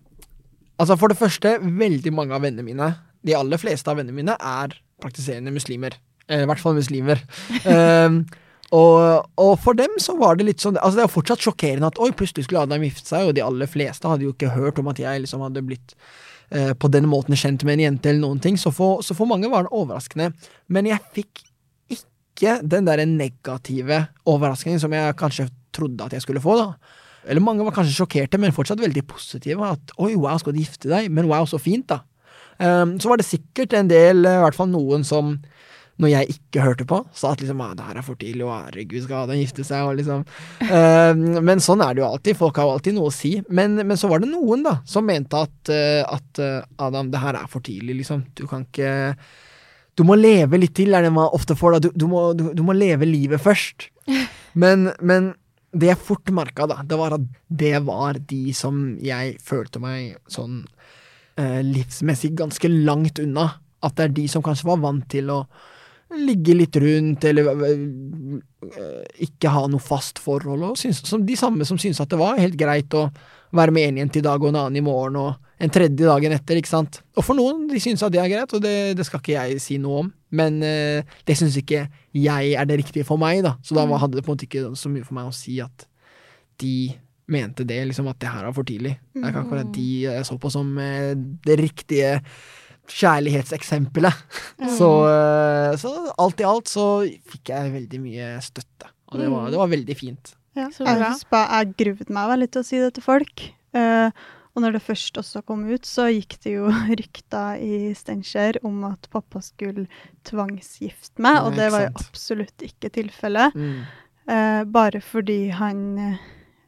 altså, 0.80 0.96
for 0.96 1.12
det 1.12 1.20
første, 1.20 1.58
veldig 1.60 2.12
mange 2.16 2.34
av 2.34 2.44
vennene 2.46 2.64
mine, 2.66 2.90
de 3.26 3.36
aller 3.36 3.60
fleste 3.60 3.92
av 3.92 4.00
vennene 4.00 4.16
mine, 4.16 4.36
er 4.38 4.76
praktiserende 5.02 5.52
muslimer. 5.54 5.98
Eh, 6.28 6.42
I 6.44 6.48
hvert 6.48 6.62
fall 6.62 6.78
muslimer. 6.78 7.20
um, 7.68 8.22
og, 8.74 9.28
og 9.40 9.54
for 9.64 9.76
dem 9.78 9.94
så 10.02 10.12
var 10.20 10.36
det 10.36 10.44
litt 10.44 10.60
sånn 10.60 10.76
Altså 10.76 10.98
Det 10.98 11.04
er 11.06 11.12
fortsatt 11.12 11.44
sjokkerende 11.44 11.88
at 11.88 12.00
oi, 12.04 12.10
plutselig 12.12 12.44
skulle 12.44 12.66
Adam 12.66 12.84
gifte 12.84 13.08
seg, 13.08 13.30
og 13.30 13.36
de 13.38 13.44
aller 13.44 13.70
fleste 13.70 14.10
hadde 14.10 14.26
jo 14.26 14.34
ikke 14.34 14.52
hørt 14.52 14.80
om 14.82 14.90
at 14.92 15.00
jeg 15.00 15.22
liksom 15.24 15.44
hadde 15.46 15.64
blitt 15.64 15.94
eh, 16.52 16.74
på 16.76 16.90
den 16.92 17.08
måten 17.08 17.38
kjent 17.38 17.64
med 17.64 17.78
en 17.78 17.84
jente 17.86 18.12
eller 18.12 18.26
noen 18.26 18.42
ting. 18.44 18.58
Så 18.60 18.72
for, 18.76 19.00
så 19.04 19.16
for 19.16 19.30
mange 19.30 19.48
var 19.48 19.64
det 19.64 19.72
overraskende. 19.72 20.34
Men 20.68 20.90
jeg 20.90 21.00
fikk 21.16 21.46
ikke 21.96 22.58
den 22.60 22.86
der 22.86 23.02
negative 23.08 24.02
overraskningen 24.28 24.84
som 24.84 24.92
jeg 24.94 25.16
kanskje 25.18 25.48
trodde 25.74 26.04
at 26.04 26.18
jeg 26.18 26.26
skulle 26.26 26.44
få, 26.44 26.58
da. 26.60 26.98
Eller 27.28 27.44
mange 27.44 27.64
var 27.64 27.74
kanskje 27.76 27.96
sjokkerte, 27.96 28.40
men 28.40 28.54
fortsatt 28.56 28.80
veldig 28.80 29.04
positive. 29.08 29.64
At 29.64 29.96
oi, 29.96 30.12
wow, 30.16 30.36
skal 30.40 30.54
du 30.54 30.60
gifte 30.60 30.92
deg? 30.92 31.08
Men 31.12 31.28
wow, 31.32 31.48
så 31.48 31.60
fint, 31.60 31.88
da. 31.88 32.02
Um, 32.58 32.96
så 32.98 33.10
var 33.10 33.20
det 33.20 33.28
sikkert 33.28 33.74
en 33.76 33.90
del, 33.90 34.24
i 34.26 34.40
hvert 34.42 34.56
fall 34.56 34.70
noen 34.70 35.04
som 35.06 35.36
når 35.98 36.12
jeg 36.12 36.34
ikke 36.36 36.62
hørte 36.62 36.86
på, 36.88 37.00
sa 37.16 37.32
at 37.34 37.40
liksom, 37.42 37.60
ah, 37.64 37.72
det 37.74 37.86
her 37.88 37.98
er 37.98 38.06
for 38.06 38.18
tidlig, 38.20 38.44
og 38.46 38.54
herregud, 38.54 39.00
skal 39.02 39.24
Adam 39.24 39.40
gifte 39.40 39.64
seg, 39.66 39.82
og 39.82 39.98
liksom 39.98 40.22
uh, 40.22 41.40
Men 41.42 41.62
sånn 41.64 41.82
er 41.82 41.96
det 41.96 42.04
jo 42.04 42.10
alltid, 42.12 42.38
folk 42.38 42.60
har 42.60 42.68
jo 42.68 42.76
alltid 42.76 42.96
noe 42.96 43.10
å 43.10 43.14
si. 43.14 43.32
Men, 43.50 43.74
men 43.82 43.98
så 43.98 44.10
var 44.10 44.22
det 44.22 44.30
noen, 44.30 44.62
da, 44.66 44.76
som 44.86 45.08
mente 45.08 45.42
at, 45.42 45.72
uh, 45.72 46.04
at 46.06 46.42
uh, 46.42 46.86
Adam, 46.86 47.10
det 47.10 47.22
her 47.24 47.40
er 47.40 47.50
for 47.50 47.66
tidlig, 47.66 47.98
liksom. 48.04 48.28
Du 48.38 48.46
kan 48.50 48.62
ikke 48.68 48.92
Du 49.98 50.04
må 50.06 50.14
leve 50.14 50.60
litt 50.62 50.76
til, 50.78 50.94
er 50.94 51.02
det 51.02 51.10
man 51.10 51.34
ofte 51.34 51.58
får, 51.58 51.76
da. 51.76 51.88
Du, 51.88 51.90
du, 51.98 52.06
må, 52.10 52.28
du, 52.38 52.48
du 52.54 52.62
må 52.62 52.76
leve 52.78 53.08
livet 53.08 53.42
først. 53.42 53.90
Men, 54.58 54.88
men 55.04 55.28
det 55.70 55.90
jeg 55.90 56.00
fort 56.00 56.30
merka, 56.34 56.64
da, 56.66 56.80
det 56.82 56.96
var 56.98 57.14
at 57.18 57.26
det 57.46 57.76
var 57.86 58.16
de 58.30 58.54
som 58.56 58.96
jeg 59.04 59.36
følte 59.44 59.78
meg 59.82 60.16
sånn 60.32 60.62
eh, 61.38 61.60
livsmessig 61.62 62.32
ganske 62.38 62.70
langt 62.72 63.20
unna. 63.22 63.50
At 63.84 63.98
det 63.98 64.08
er 64.08 64.14
de 64.16 64.24
som 64.32 64.42
kanskje 64.42 64.66
var 64.70 64.80
vant 64.82 65.04
til 65.12 65.30
å 65.30 65.42
ligge 66.16 66.54
litt 66.56 66.76
rundt, 66.80 67.24
eller 67.28 67.50
øh, 67.52 68.38
ikke 69.24 69.50
ha 69.52 69.66
noe 69.70 69.82
fast 69.82 70.20
forhold. 70.22 70.62
Og 70.70 70.78
synes, 70.80 71.02
som 71.08 71.24
de 71.26 71.36
samme 71.38 71.66
som 71.68 71.78
syntes 71.80 72.00
at 72.02 72.10
det 72.12 72.18
var 72.20 72.38
helt 72.40 72.56
greit 72.60 72.94
å 72.96 73.08
være 73.56 73.72
med 73.72 73.88
en 73.90 74.00
jente 74.02 74.20
i 74.20 74.24
dag 74.24 74.40
og 74.42 74.50
en 74.50 74.58
annen 74.62 74.80
i 74.80 74.84
morgen, 74.84 75.16
og 75.20 75.34
en 75.64 75.72
tredje 75.74 76.04
dagen 76.06 76.34
etter, 76.36 76.58
ikke 76.60 76.70
sant. 76.70 77.00
Og 77.18 77.24
for 77.26 77.34
noen, 77.38 77.64
de 77.70 77.80
syns 77.82 78.02
at 78.06 78.12
det 78.14 78.20
er 78.22 78.30
greit, 78.30 78.52
og 78.54 78.62
det, 78.62 78.74
det 78.98 79.06
skal 79.08 79.22
ikke 79.22 79.34
jeg 79.36 79.60
si 79.64 79.78
noe 79.82 80.04
om. 80.04 80.10
Men 80.38 80.60
øh, 80.62 81.02
det 81.26 81.36
syns 81.40 81.56
ikke 81.60 81.86
jeg 82.18 82.52
er 82.60 82.68
det 82.68 82.80
riktige 82.82 83.06
for 83.08 83.20
meg, 83.20 83.42
da. 83.46 83.56
Så 83.64 83.74
da 83.78 83.86
var- 83.88 84.02
hadde 84.04 84.18
det 84.20 84.24
på 84.26 84.32
en 84.32 84.36
måte 84.38 84.46
ikke 84.48 84.68
så 84.78 84.92
mye 84.92 85.06
for 85.06 85.16
meg 85.18 85.30
å 85.30 85.34
si 85.36 85.58
at 85.64 85.86
de 86.62 86.74
mente 87.28 87.64
det, 87.68 87.82
liksom 87.90 88.06
at 88.08 88.16
det 88.22 88.30
her 88.32 88.46
var 88.48 88.54
for 88.56 88.64
tidlig. 88.68 88.94
Det 89.12 89.20
er 89.24 89.32
ikke 89.32 89.42
akkurat 89.44 89.72
de 89.74 89.88
jeg 90.06 90.24
så 90.28 90.38
på 90.40 90.50
som 90.52 90.70
eh, 90.80 91.12
det 91.44 91.58
riktige 91.60 92.14
kjærlighetseksempelet. 92.88 94.24
Så, 94.78 94.88
eh, 95.10 95.76
så 95.80 95.92
alt 96.18 96.40
i 96.40 96.46
alt 96.48 96.70
så 96.70 96.88
fikk 97.30 97.52
jeg 97.52 97.74
veldig 97.74 98.00
mye 98.02 98.32
støtte, 98.44 98.90
og 99.12 99.20
det 99.20 99.28
var, 99.32 99.52
det 99.52 99.60
var 99.60 99.70
veldig 99.72 99.96
fint. 99.98 100.34
Ja. 100.58 100.66
Jeg, 100.72 100.98
husker 101.04 101.30
bare- 101.30 101.60
jeg 101.60 101.76
gruvet 101.78 102.10
meg 102.10 102.32
veldig 102.32 102.50
til 102.50 102.64
å 102.64 102.66
si 102.66 102.82
det 102.82 102.90
til 102.96 103.04
folk. 103.04 103.44
Uh, 103.76 104.10
og 104.56 104.64
når 104.64 104.74
det 104.74 104.82
først 104.82 105.18
også 105.20 105.44
kom 105.46 105.60
ut, 105.68 105.86
så 105.86 106.08
gikk 106.10 106.34
det 106.42 106.56
jo 106.56 106.70
rykter 107.00 107.60
i 107.62 107.92
Steinkjer 107.94 108.58
om 108.66 108.80
at 108.88 109.06
pappa 109.12 109.42
skulle 109.44 109.86
tvangsgifte 110.26 111.22
meg, 111.22 111.44
og 111.44 111.54
det 111.58 111.68
var 111.70 111.86
jo 111.86 111.92
absolutt 112.00 112.64
ikke 112.66 112.90
tilfellet. 112.96 113.54
Mm. 113.54 113.84
Uh, 114.28 114.64
bare 114.68 115.00
fordi 115.04 115.46
han 115.54 116.18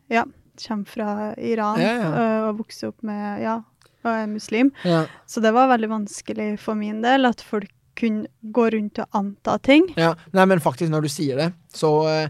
ja, 0.08 0.22
kommer 0.66 0.86
fra 0.88 1.34
Iran 1.36 1.80
Ja, 1.82 1.90
ja. 1.98 2.12
Uh, 2.14 2.48
og 2.50 2.62
vokser 2.62 2.92
opp 2.92 3.02
med 3.06 3.42
ja, 3.42 3.58
og 4.04 4.10
er 4.12 4.26
muslim. 4.26 4.72
Ja, 4.84 5.06
Så 5.26 5.40
det 5.42 5.52
var 5.52 5.68
veldig 5.68 5.88
vanskelig 5.88 6.58
for 6.60 6.74
min 6.74 7.02
del 7.02 7.26
at 7.26 7.40
folk 7.40 7.68
kunne 8.00 8.26
gå 8.42 8.70
rundt 8.72 8.98
og 9.02 9.06
anta 9.12 9.58
ting. 9.58 9.90
ja. 9.96 10.14
Nei, 10.32 10.44
men 10.46 10.60
faktisk, 10.60 10.90
når 10.90 11.02
du 11.02 11.08
sier 11.08 11.36
det, 11.36 11.52
så 11.74 11.90
eh, 12.08 12.28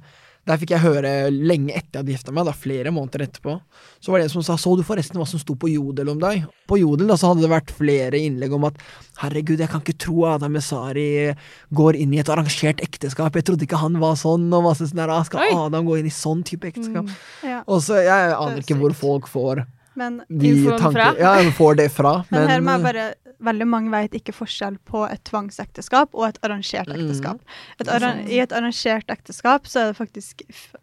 Der 0.48 0.56
fikk 0.56 0.70
jeg 0.72 0.80
høre 0.80 1.30
lenge 1.30 1.68
etter 1.76 2.00
jeg 2.00 2.00
hadde 2.00 2.12
gifta 2.14 2.32
meg, 2.32 2.46
da 2.48 2.52
flere 2.56 2.90
måneder 2.90 3.26
etterpå. 3.26 3.60
Så 4.00 4.10
var 4.10 4.18
det 4.18 4.24
en 4.24 4.30
som 4.30 4.42
sa 4.42 4.54
'så 4.56 4.74
du 4.74 4.82
forresten 4.82 5.20
hva 5.20 5.26
som 5.28 5.38
sto 5.38 5.54
på 5.54 5.68
Jodel 5.68 6.08
om 6.08 6.18
deg'? 6.18 6.46
På 6.66 6.78
Jodel 6.80 7.06
da 7.06 7.14
så 7.14 7.28
hadde 7.28 7.42
det 7.42 7.50
vært 7.52 7.70
flere 7.70 8.16
innlegg 8.18 8.52
om 8.54 8.64
at 8.64 8.74
'herregud, 9.20 9.58
jeg 9.60 9.68
kan 9.68 9.80
ikke 9.82 9.98
tro 9.98 10.24
Adam 10.24 10.56
Esari 10.56 11.36
går 11.72 11.94
inn 11.94 12.14
i 12.14 12.18
et 12.18 12.26
arrangert 12.28 12.80
ekteskap', 12.80 13.34
jeg 13.36 13.44
trodde 13.44 13.66
ikke 13.68 13.78
han 13.78 14.00
var 14.00 14.14
sånn, 14.16 14.52
og 14.52 14.64
masse 14.64 14.88
sånn 14.88 14.96
der, 14.96 15.10
«Ah, 15.10 15.22
'skal. 15.22 15.52
Adam 15.54 15.84
gå 15.86 15.98
inn 15.98 16.06
i 16.06 16.08
sånn 16.10 16.42
type 16.42 16.64
ekteskap'? 16.66 17.06
Mm. 17.06 17.14
Ja, 17.44 17.62
Og 17.68 17.82
så, 17.82 18.02
Jeg 18.02 18.32
aner 18.34 18.56
er 18.56 18.62
ikke 18.62 18.78
hvor 18.80 18.94
folk 18.94 19.28
får 19.28 19.66
men 20.00 20.20
de 20.28 20.52
Infoen 20.54 20.92
fra? 20.96 21.10
Ja, 21.20 21.34
får 21.56 21.76
det 21.82 21.88
fra. 21.94 22.14
Men, 22.32 22.48
her 22.48 22.64
må 22.64 22.78
jeg 22.78 22.86
bare 22.90 23.08
Veldig 23.40 23.64
mange 23.72 23.88
vet 23.88 24.12
ikke 24.18 24.34
forskjell 24.36 24.74
på 24.84 25.00
et 25.08 25.22
tvangsekteskap 25.24 26.10
og 26.12 26.26
et 26.26 26.38
arrangert 26.44 26.90
Mm. 26.90 26.96
ekteskap. 26.98 27.38
Et 27.80 27.88
arra. 27.88 28.10
I 28.28 28.40
et 28.42 28.52
arrangert 28.52 29.08
ekteskap 29.14 29.64
så 29.70 29.80
er 29.80 29.86
det 29.88 29.96
faktisk 29.96 30.42
f 30.52 30.74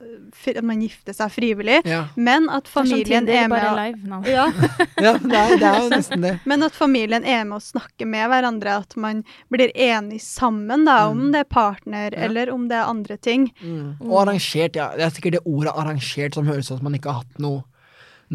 at 0.47 0.63
man 0.65 0.81
gifter 0.81 1.13
seg 1.13 1.29
frivillig, 1.35 1.83
ja. 1.85 1.99
men 2.17 2.47
at 2.49 2.65
familien 2.71 3.29
er 3.29 3.43
er 3.43 3.51
med 3.51 3.61
å- 3.61 3.75
live 3.77 4.23
ja, 4.31 4.47
ja, 5.05 5.13
det 5.21 5.37
er, 5.43 5.53
det 5.61 5.69
er 5.69 5.77
jo 5.83 5.89
nesten 5.93 6.25
det. 6.25 6.33
Men 6.49 6.63
at 6.65 6.73
familien 6.73 7.23
er 7.29 7.45
med 7.45 7.59
å 7.59 7.61
snakke 7.61 8.09
med 8.09 8.25
hverandre, 8.33 8.79
at 8.81 8.97
man 8.97 9.21
blir 9.53 9.69
enig 9.75 10.17
sammen 10.25 10.85
da, 10.89 10.97
om 11.11 11.27
Mm. 11.27 11.31
det 11.37 11.39
er 11.45 11.49
partner 11.53 12.09
Ja. 12.17 12.25
eller 12.25 12.49
om 12.57 12.67
det 12.67 12.77
er 12.81 12.89
andre 12.89 13.17
ting. 13.21 13.51
Mm. 13.61 14.01
Og 14.01 14.17
arrangert, 14.25 14.75
ja. 14.75 14.89
Det 14.97 15.05
er 15.05 15.13
sikkert 15.13 15.37
det 15.37 15.45
ordet 15.45 15.73
arrangert 15.77 16.33
som 16.33 16.49
høres 16.49 16.71
ut 16.71 16.79
som 16.79 16.83
man 16.89 16.97
ikke 16.97 17.11
har 17.13 17.21
hatt 17.21 17.37
noe, 17.39 17.63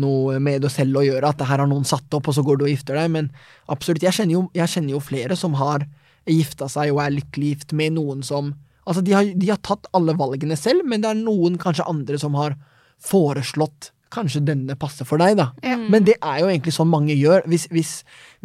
noe 0.01 0.39
med 0.43 0.63
det 0.65 0.71
selv 0.73 1.01
å 1.01 1.05
gjøre. 1.05 1.29
At 1.29 1.41
det 1.41 1.49
her 1.51 1.63
har 1.63 1.71
noen 1.71 1.87
satt 1.89 2.15
opp, 2.17 2.31
og 2.31 2.37
så 2.37 2.45
går 2.47 2.61
du 2.61 2.67
og 2.67 2.73
gifter 2.73 2.99
deg. 2.99 3.11
Men 3.13 3.31
absolutt, 3.73 4.05
jeg 4.05 4.17
kjenner 4.17 4.39
jo, 4.39 4.45
jeg 4.57 4.75
kjenner 4.75 4.97
jo 4.97 5.03
flere 5.05 5.39
som 5.39 5.57
har 5.61 5.87
gifta 6.29 6.69
seg 6.71 6.93
og 6.95 7.03
er 7.03 7.17
lykkelig 7.17 7.55
gift 7.55 7.75
med 7.77 7.99
noen 7.99 8.27
som 8.27 8.55
Altså, 8.83 8.99
de 9.07 9.13
har, 9.15 9.29
de 9.39 9.47
har 9.47 9.61
tatt 9.63 9.87
alle 9.95 10.11
valgene 10.19 10.57
selv, 10.59 10.83
men 10.91 11.05
det 11.05 11.13
er 11.13 11.19
noen 11.21 11.55
kanskje 11.61 11.85
andre 11.87 12.19
som 12.19 12.35
har 12.35 12.57
foreslått 12.99 13.93
Kanskje 14.13 14.43
denne 14.45 14.75
passer 14.77 15.07
for 15.09 15.23
deg, 15.23 15.39
da. 15.39 15.47
Ja. 15.65 15.79
Men 15.79 16.05
det 16.05 16.19
er 16.19 16.43
jo 16.43 16.49
egentlig 16.51 16.75
sånn 16.77 16.91
mange 16.93 17.15
gjør. 17.17 17.47
Hvis, 17.49 17.63
hvis, 17.73 17.93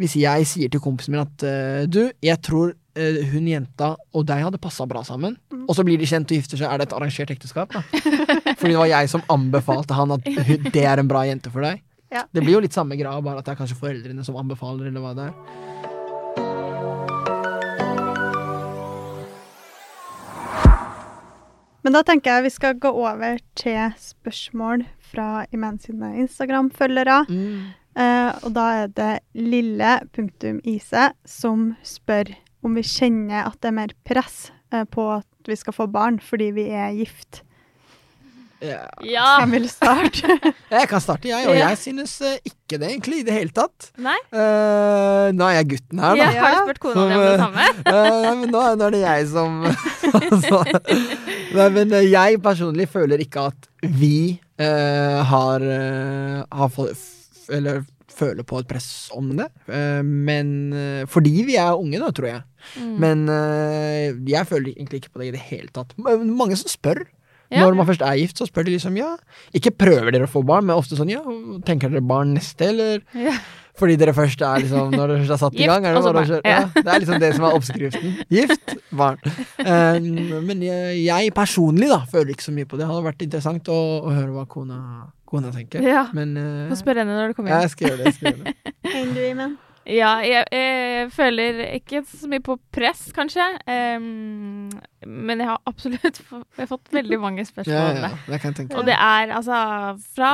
hvis 0.00 0.14
jeg 0.16 0.46
sier 0.48 0.70
til 0.72 0.80
kompisen 0.80 1.12
min 1.12 1.20
at 1.20 1.44
uh, 1.44 1.82
du, 1.84 2.06
jeg 2.24 2.40
tror 2.46 2.72
eh, 2.98 3.20
hun 3.32 3.46
jenta 3.48 3.92
og 4.12 4.26
deg 4.28 4.44
hadde 4.44 4.60
passa 4.62 4.86
bra 4.90 5.04
sammen, 5.06 5.36
og 5.64 5.76
så 5.76 5.84
blir 5.86 6.00
de 6.00 6.08
kjent 6.08 6.30
og 6.30 6.40
gifter 6.40 6.60
seg, 6.60 6.68
er 6.68 6.80
det 6.80 6.88
et 6.88 6.96
arrangert 6.96 7.32
ekteskap? 7.34 7.72
da? 7.72 7.84
Fordi 8.58 8.72
det 8.74 8.80
var 8.80 8.90
jeg 8.90 9.12
som 9.14 9.24
anbefalte 9.32 9.96
han 9.98 10.16
at 10.18 10.28
hun, 10.48 10.70
det 10.72 10.84
er 10.84 11.02
en 11.02 11.10
bra 11.10 11.24
jente 11.28 11.52
for 11.54 11.64
deg. 11.66 11.84
Ja. 12.12 12.24
Det 12.32 12.44
blir 12.44 12.56
jo 12.56 12.64
litt 12.64 12.76
samme 12.76 12.96
greia, 12.96 13.20
bare 13.24 13.42
at 13.42 13.48
det 13.48 13.54
er 13.54 13.60
kanskje 13.62 13.80
foreldrene 13.80 14.24
som 14.24 14.38
anbefaler, 14.40 14.88
eller 14.90 15.04
hva 15.04 15.14
det 15.16 15.30
er. 15.30 15.86
Men 21.86 21.94
da 21.94 22.02
tenker 22.04 22.34
jeg 22.34 22.44
vi 22.48 22.52
skal 22.52 22.80
gå 22.82 22.90
over 22.90 23.38
til 23.56 23.94
spørsmål 24.02 24.82
fra 25.08 25.46
sine 25.80 26.10
Instagram-følgere. 26.20 27.22
Mm. 27.28 27.70
Eh, 27.98 28.30
og 28.44 28.52
da 28.54 28.66
er 28.82 28.90
det 28.92 29.12
lille.ise 29.34 31.08
som 31.24 31.72
spør 31.82 32.34
om 32.64 32.74
vi 32.78 32.82
kjenner 32.86 33.46
at 33.48 33.58
det 33.62 33.70
er 33.72 33.76
mer 33.82 33.92
press 34.08 34.48
eh, 34.74 34.84
på 34.90 35.04
at 35.20 35.26
vi 35.48 35.56
skal 35.56 35.76
få 35.76 35.86
barn 35.90 36.18
fordi 36.22 36.50
vi 36.56 36.68
er 36.74 36.90
gift. 36.96 37.42
Ja. 38.58 38.80
Ja! 39.06 39.26
Hvem 39.38 39.52
vil 39.54 39.68
starte? 39.70 40.34
Jeg 40.74 40.88
kan 40.90 41.00
starte, 41.00 41.28
jeg, 41.30 41.46
og 41.46 41.54
jeg 41.54 41.76
synes 41.78 42.16
eh, 42.26 42.40
ikke 42.42 42.80
det, 42.82 42.88
egentlig, 42.90 43.20
i 43.20 43.26
det 43.28 43.36
hele 43.36 43.52
tatt. 43.54 43.86
Nei? 44.02 44.16
Uh, 44.34 45.30
nå 45.32 45.46
er 45.46 45.54
jeg 45.60 45.68
gutten 45.76 46.02
her, 46.02 46.18
da. 46.18 46.26
Ja, 46.34 46.42
har 46.42 46.56
du 46.56 46.64
spurt 46.66 46.80
kona 46.82 47.04
di 47.06 47.14
om 47.14 47.22
det 47.22 47.36
samme? 47.38 47.66
uh, 47.86 48.16
nei, 48.26 48.32
men 48.42 48.50
nå, 48.52 48.62
nå 48.80 48.88
er 48.88 48.96
det 48.96 49.02
jeg 49.04 49.28
som 49.30 49.62
altså, 50.18 50.60
Nei, 51.54 51.68
men 51.78 51.94
jeg 52.10 52.40
personlig 52.44 52.88
føler 52.92 53.22
ikke 53.24 53.46
at 53.52 53.70
vi 54.02 54.12
uh, 54.60 55.22
har, 55.30 55.64
har 56.58 56.74
fått 56.74 56.92
f- 56.98 57.54
Eller 57.54 57.84
føler 58.18 58.46
på 58.46 58.58
et 58.62 58.68
press 58.70 58.88
om 59.16 59.30
det. 59.38 59.48
Eh, 59.70 60.00
men 60.04 60.50
eh, 60.74 61.04
fordi 61.10 61.44
vi 61.48 61.58
er 61.60 61.78
unge, 61.78 62.00
da, 62.02 62.10
tror 62.14 62.30
jeg. 62.32 62.42
Mm. 62.80 62.96
Men 63.04 63.28
eh, 63.32 64.08
jeg 64.28 64.48
føler 64.50 64.74
egentlig 64.74 65.04
ikke 65.04 65.14
på 65.14 65.22
det 65.22 65.30
i 65.30 65.36
det 65.36 65.44
hele 65.50 65.70
tatt. 65.74 65.94
Mange 66.02 66.58
som 66.58 66.70
spør. 66.72 67.04
Ja. 67.48 67.62
Når 67.64 67.78
man 67.78 67.86
først 67.88 68.02
er 68.04 68.18
gift, 68.20 68.36
så 68.36 68.44
spør 68.44 68.66
de 68.66 68.74
liksom 68.74 68.96
ja. 68.98 69.14
Ikke 69.56 69.72
prøver 69.72 70.12
dere 70.12 70.26
å 70.28 70.30
få 70.30 70.42
barn, 70.44 70.66
men 70.68 70.76
ofte 70.76 70.98
sånn 70.98 71.08
ja, 71.14 71.22
tenker 71.64 71.88
dere 71.88 72.04
barn 72.04 72.34
neste, 72.36 72.68
eller 72.74 73.00
Ja. 73.16 73.32
fordi 73.78 73.96
dere 73.96 74.12
først 74.12 74.42
er 74.44 74.60
liksom 74.66 74.92
Når 74.92 75.00
dere 75.06 75.20
først 75.22 75.32
er 75.32 75.40
satt 75.40 75.56
i 75.56 75.64
gang, 75.70 75.86
er 75.88 75.96
det 75.96 76.02
barn. 76.04 76.28
kjøre 76.28 76.42
ja. 76.44 76.66
Det 76.76 76.84
er 76.92 77.00
liksom 77.06 77.22
det 77.22 77.30
som 77.38 77.46
er 77.48 77.56
oppskriften. 77.56 78.18
Gift, 78.36 78.74
barn. 78.92 79.16
Um, 79.64 80.44
men 80.44 80.60
jeg, 80.66 80.98
jeg 81.06 81.32
personlig 81.32 81.88
da 81.88 82.02
føler 82.12 82.34
ikke 82.34 82.50
så 82.50 82.52
mye 82.58 82.68
på 82.68 82.76
det. 82.76 82.84
Det 82.84 82.90
hadde 82.92 83.08
vært 83.08 83.24
interessant 83.30 83.72
å, 83.72 83.80
å 84.04 84.12
høre 84.12 84.34
hva 84.36 84.44
kona, 84.50 84.80
kona 85.28 85.52
tenker. 85.54 85.84
Ja. 85.84 86.08
Men 86.16 86.36
uh, 86.40 86.66
Få 86.72 86.80
spørre 86.82 87.04
henne 87.04 87.16
når 87.18 87.32
du 87.32 87.38
kommer 87.38 87.54
ja, 87.54 87.62
inn. 87.62 87.68
jeg 87.68 87.76
skal 87.76 87.90
gjøre 87.92 88.02
det. 88.02 88.12
Jeg 88.12 88.18
skal 88.18 88.36
gjøre 88.36 88.44
det. 89.46 89.56
Ja, 89.88 90.18
jeg, 90.20 90.44
jeg 90.52 91.06
føler 91.16 91.62
ikke 91.78 92.02
så 92.04 92.28
mye 92.28 92.42
på 92.44 92.58
press, 92.76 93.06
kanskje. 93.16 93.44
Um, 93.64 94.68
men 95.08 95.40
jeg 95.40 95.48
har 95.48 95.62
absolutt 95.70 96.18
jeg 96.28 96.60
har 96.60 96.68
fått 96.68 96.90
veldig 96.92 97.18
mange 97.22 97.44
spørsmål 97.48 97.72
Ja, 97.76 97.86
om 97.94 97.96
ja, 98.02 98.10
det. 98.10 98.18
det 98.34 98.40
kan 98.42 98.56
tenke 98.58 98.76
Og 98.76 98.84
det 98.84 98.96
er 98.98 99.30
altså 99.32 99.60
fra, 100.16 100.32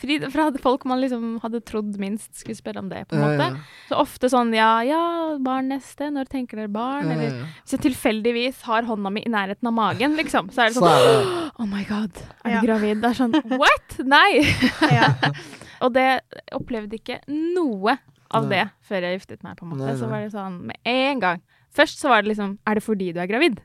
fri, 0.00 0.16
fra 0.32 0.46
folk 0.62 0.86
man 0.88 1.02
liksom 1.02 1.26
hadde 1.42 1.60
trodd 1.66 1.98
minst 2.00 2.30
skulle 2.40 2.56
spørre 2.56 2.80
om 2.80 2.88
det, 2.88 3.02
på 3.10 3.18
en 3.18 3.24
Ja, 3.24 3.28
måte. 3.34 3.48
ja, 3.50 3.90
Så 3.90 3.98
ofte 4.00 4.30
sånn 4.32 4.54
ja, 4.56 4.70
ja, 4.86 5.02
barn 5.44 5.68
neste, 5.74 6.08
når 6.14 6.30
tenker 6.32 6.62
dere 6.62 6.72
barn? 6.72 7.10
ja, 7.10 7.18
Eller 7.18 7.36
hvis 7.66 7.76
jeg 7.76 7.84
tilfeldigvis 7.90 8.62
har 8.70 8.88
hånda 8.88 9.12
mi 9.12 9.26
i 9.26 9.34
nærheten 9.34 9.68
av 9.68 9.76
magen, 9.76 10.16
liksom, 10.16 10.48
så 10.54 10.64
er 10.64 10.72
det 10.72 10.78
sånn 10.78 11.28
Oh 11.60 11.68
my 11.68 11.84
god, 11.90 12.16
er 12.46 12.48
du 12.48 12.56
Ja. 12.56 12.64
gravid? 12.64 13.02
Det 13.04 13.12
er 13.12 13.20
sånn 13.20 13.36
What? 13.60 13.98
Nei! 14.00 14.40
Ja. 14.88 15.12
Og 15.84 15.92
det 15.98 16.08
opplevde 16.56 16.96
ikke 17.02 17.20
noe 17.28 17.98
av 18.30 18.46
Nei. 18.48 18.56
det 18.56 18.70
før 18.88 19.02
jeg 19.08 19.18
giftet 19.20 19.42
meg, 19.44 19.56
på 19.58 19.64
en 19.66 19.70
måte. 19.74 19.84
Nei, 19.86 19.96
Så 20.00 20.08
var 20.10 20.20
det 20.24 20.32
sånn 20.32 20.60
med 20.70 20.76
en 20.84 21.20
gang. 21.20 21.42
Først 21.74 21.98
så 21.98 22.08
var 22.08 22.22
det 22.22 22.30
liksom 22.30 22.52
Er 22.70 22.74
det 22.78 22.82
fordi 22.86 23.08
du 23.12 23.18
er 23.20 23.26
gravid? 23.26 23.56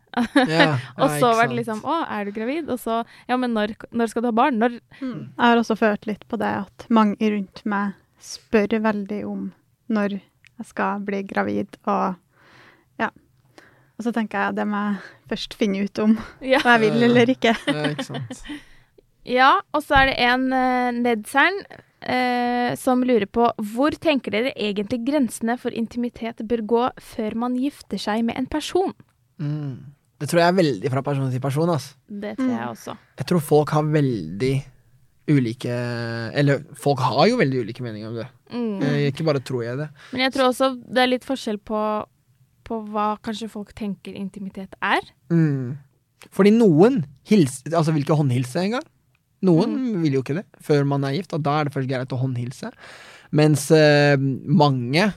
ja, 0.50 0.78
Og 0.98 1.12
så 1.22 1.30
var 1.38 1.48
det 1.48 1.60
liksom 1.60 1.84
Å, 1.86 2.00
er 2.10 2.26
du 2.26 2.32
gravid? 2.34 2.70
Og 2.74 2.80
så 2.82 3.04
Ja, 3.30 3.38
men 3.38 3.54
når, 3.54 3.76
når 3.94 4.10
skal 4.10 4.24
du 4.26 4.28
ha 4.32 4.32
barn? 4.34 4.58
Når 4.58 4.80
Mm. 5.00 5.30
Jeg 5.38 5.46
har 5.46 5.58
også 5.62 5.78
følt 5.78 6.08
litt 6.10 6.26
på 6.28 6.40
det 6.42 6.50
at 6.64 6.88
mange 6.90 7.16
rundt 7.22 7.62
meg 7.70 7.94
spør 8.20 8.74
veldig 8.82 9.20
om 9.30 9.52
når 9.90 10.18
jeg 10.20 10.66
skal 10.68 11.00
bli 11.06 11.22
gravid, 11.24 11.78
og 11.88 12.18
ja. 13.00 13.08
Og 13.98 14.04
så 14.04 14.12
tenker 14.12 14.42
jeg 14.50 14.56
det 14.58 14.66
må 14.68 14.82
jeg 14.90 14.98
først 15.32 15.54
finne 15.62 15.86
ut 15.86 16.00
om 16.04 16.18
Ja. 16.42 16.60
hva 16.66 16.76
jeg 16.80 16.90
vil 16.92 17.04
eller 17.12 17.30
ikke. 17.32 17.54
Ja, 17.68 17.86
ikke 17.94 18.06
sant. 18.10 18.44
Ja, 19.30 19.60
og 19.76 19.84
så 19.86 19.94
er 20.00 20.10
det 20.10 20.18
en 20.26 20.46
uh, 20.50 20.90
Nedsern 20.96 21.62
eh, 22.02 22.76
som 22.80 23.02
lurer 23.04 23.26
på 23.28 23.48
hvor 23.74 23.92
tenker 24.00 24.32
dere 24.32 24.54
egentlig 24.56 25.02
grensene 25.08 25.58
for 25.60 25.72
intimitet 25.76 26.44
bør 26.48 26.62
gå 26.66 26.84
før 27.02 27.36
man 27.36 27.56
gifter 27.60 27.98
seg 28.02 28.24
med 28.26 28.38
en 28.40 28.46
person? 28.48 28.94
Mm. 29.40 29.96
Det 30.20 30.28
tror 30.28 30.42
jeg 30.42 30.52
er 30.52 30.58
veldig 30.58 30.92
fra 30.92 31.02
person 31.02 31.32
til 31.32 31.40
person. 31.44 31.70
Altså. 31.70 31.96
Det 32.10 32.36
tror 32.38 32.50
jeg 32.50 32.60
Mm. 32.60 32.72
også. 32.74 32.98
Jeg 33.18 33.26
tror 33.26 33.40
folk 33.40 33.70
har 33.70 33.84
veldig 33.84 34.54
ulike 35.30 35.70
Eller 36.34 36.64
folk 36.74 37.00
har 37.00 37.28
jo 37.30 37.38
veldig 37.38 37.60
ulike 37.64 37.84
meninger 37.86 38.08
om 38.10 38.16
det. 38.16 38.28
Mm. 38.52 38.82
Eh, 38.82 39.12
ikke 39.12 39.24
bare 39.26 39.40
tror 39.40 39.64
jeg 39.64 39.78
det. 39.78 39.90
Men 40.12 40.22
jeg 40.22 40.34
tror 40.34 40.50
også 40.50 40.72
det 40.94 40.98
er 41.04 41.08
litt 41.08 41.24
forskjell 41.28 41.58
på 41.60 42.06
på 42.70 42.84
hva 42.86 43.18
kanskje 43.26 43.50
folk 43.50 43.72
tenker 43.74 44.14
intimitet 44.14 44.76
er. 44.82 45.02
Mm. 45.32 45.78
Fordi 46.30 46.52
noen 46.54 47.00
hilser 47.26 47.74
altså 47.74 47.94
vil 47.96 48.04
ikke 48.04 48.18
håndhilse 48.20 48.60
engang. 48.62 48.84
Noen 49.42 49.76
Mm. 49.78 50.02
vil 50.04 50.14
jo 50.18 50.22
ikke 50.24 50.36
det 50.36 50.46
før 50.62 50.86
man 50.86 51.04
er 51.08 51.14
gift, 51.16 51.34
og 51.34 51.44
da 51.44 51.60
er 51.62 51.64
det 51.70 51.74
først 51.74 51.88
greit 51.90 52.12
å 52.12 52.20
håndhilse. 52.20 52.72
Mens 53.32 53.70
eh, 53.72 54.18
mange 54.18 55.14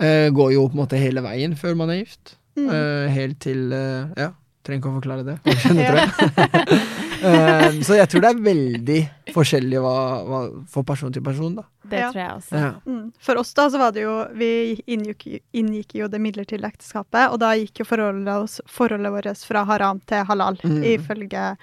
eh, 0.00 0.30
går 0.30 0.52
jo 0.54 0.68
på 0.68 0.74
en 0.78 0.80
måte 0.84 0.98
hele 1.00 1.20
veien 1.22 1.54
før 1.58 1.74
man 1.76 1.90
er 1.90 2.04
gift. 2.04 2.36
Mm. 2.56 2.68
Eh, 2.70 3.08
helt 3.10 3.40
til 3.42 3.72
eh, 3.74 4.06
Ja, 4.16 4.30
trenger 4.64 4.80
ikke 4.80 4.92
å 4.92 5.00
forklare 5.00 5.24
det. 5.26 5.38
Skjønner, 5.60 5.88
tror 5.88 5.98
jeg. 6.04 6.78
Eh, 7.24 7.78
så 7.80 7.94
jeg 7.96 8.08
tror 8.12 8.20
det 8.20 8.30
er 8.34 8.40
veldig 8.44 8.96
forskjellig 9.32 9.78
hva, 9.80 9.92
hva, 10.28 10.38
for 10.68 10.84
person 10.84 11.12
til 11.14 11.22
person, 11.24 11.54
da. 11.56 11.62
Det 11.88 12.00
Ja. 12.02 12.10
tror 12.12 12.20
jeg 12.20 12.32
også. 12.34 12.58
Ja. 12.60 12.72
Mm. 12.84 13.06
For 13.18 13.38
oss 13.40 13.54
da 13.56 13.64
så 13.72 13.78
var 13.80 13.92
det 13.96 14.02
jo 14.02 14.26
Vi 14.36 14.82
inngikk, 14.92 15.40
inngikk 15.56 15.94
jo 16.02 16.08
det 16.12 16.20
midlertidige 16.20 16.68
ekteskapet, 16.68 17.30
og 17.32 17.38
da 17.40 17.54
gikk 17.56 17.80
jo 17.80 17.86
forholdet, 17.88 18.58
forholdet 18.68 19.14
vårt 19.14 19.40
fra 19.48 19.64
haram 19.64 20.02
til 20.04 20.20
halal, 20.28 20.58
Mm. 20.60 20.82
ifølge 20.98 21.56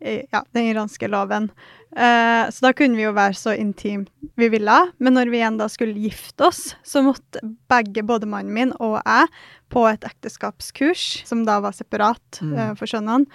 ja, 0.00 0.42
den 0.54 0.68
iranske 0.70 1.08
loven. 1.10 1.50
Eh, 1.96 2.44
så 2.52 2.66
da 2.68 2.72
kunne 2.76 2.98
vi 2.98 3.06
jo 3.06 3.14
være 3.16 3.34
så 3.38 3.54
intime 3.58 4.06
vi 4.38 4.48
ville. 4.52 4.76
Men 5.02 5.16
når 5.16 5.30
vi 5.32 5.40
igjen 5.40 5.58
da 5.58 5.66
skulle 5.72 5.98
gifte 5.98 6.46
oss, 6.50 6.74
så 6.86 7.02
måtte 7.02 7.42
begge, 7.70 8.04
både 8.06 8.28
mannen 8.30 8.54
min 8.54 8.74
og 8.78 9.00
jeg, 9.04 9.30
på 9.72 9.82
et 9.90 10.04
ekteskapskurs, 10.06 11.24
som 11.28 11.44
da 11.48 11.58
var 11.64 11.72
separat 11.76 12.40
Mm. 12.42 12.54
eh, 12.58 12.74
for 12.78 12.86
skjønnene, 12.86 13.26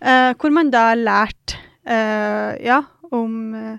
eh, 0.00 0.32
hvor 0.34 0.52
man 0.52 0.70
da 0.70 0.94
lærte 0.94 1.56
eh, 1.86 2.56
ja, 2.64 2.82
om 3.12 3.54
eh, 3.54 3.78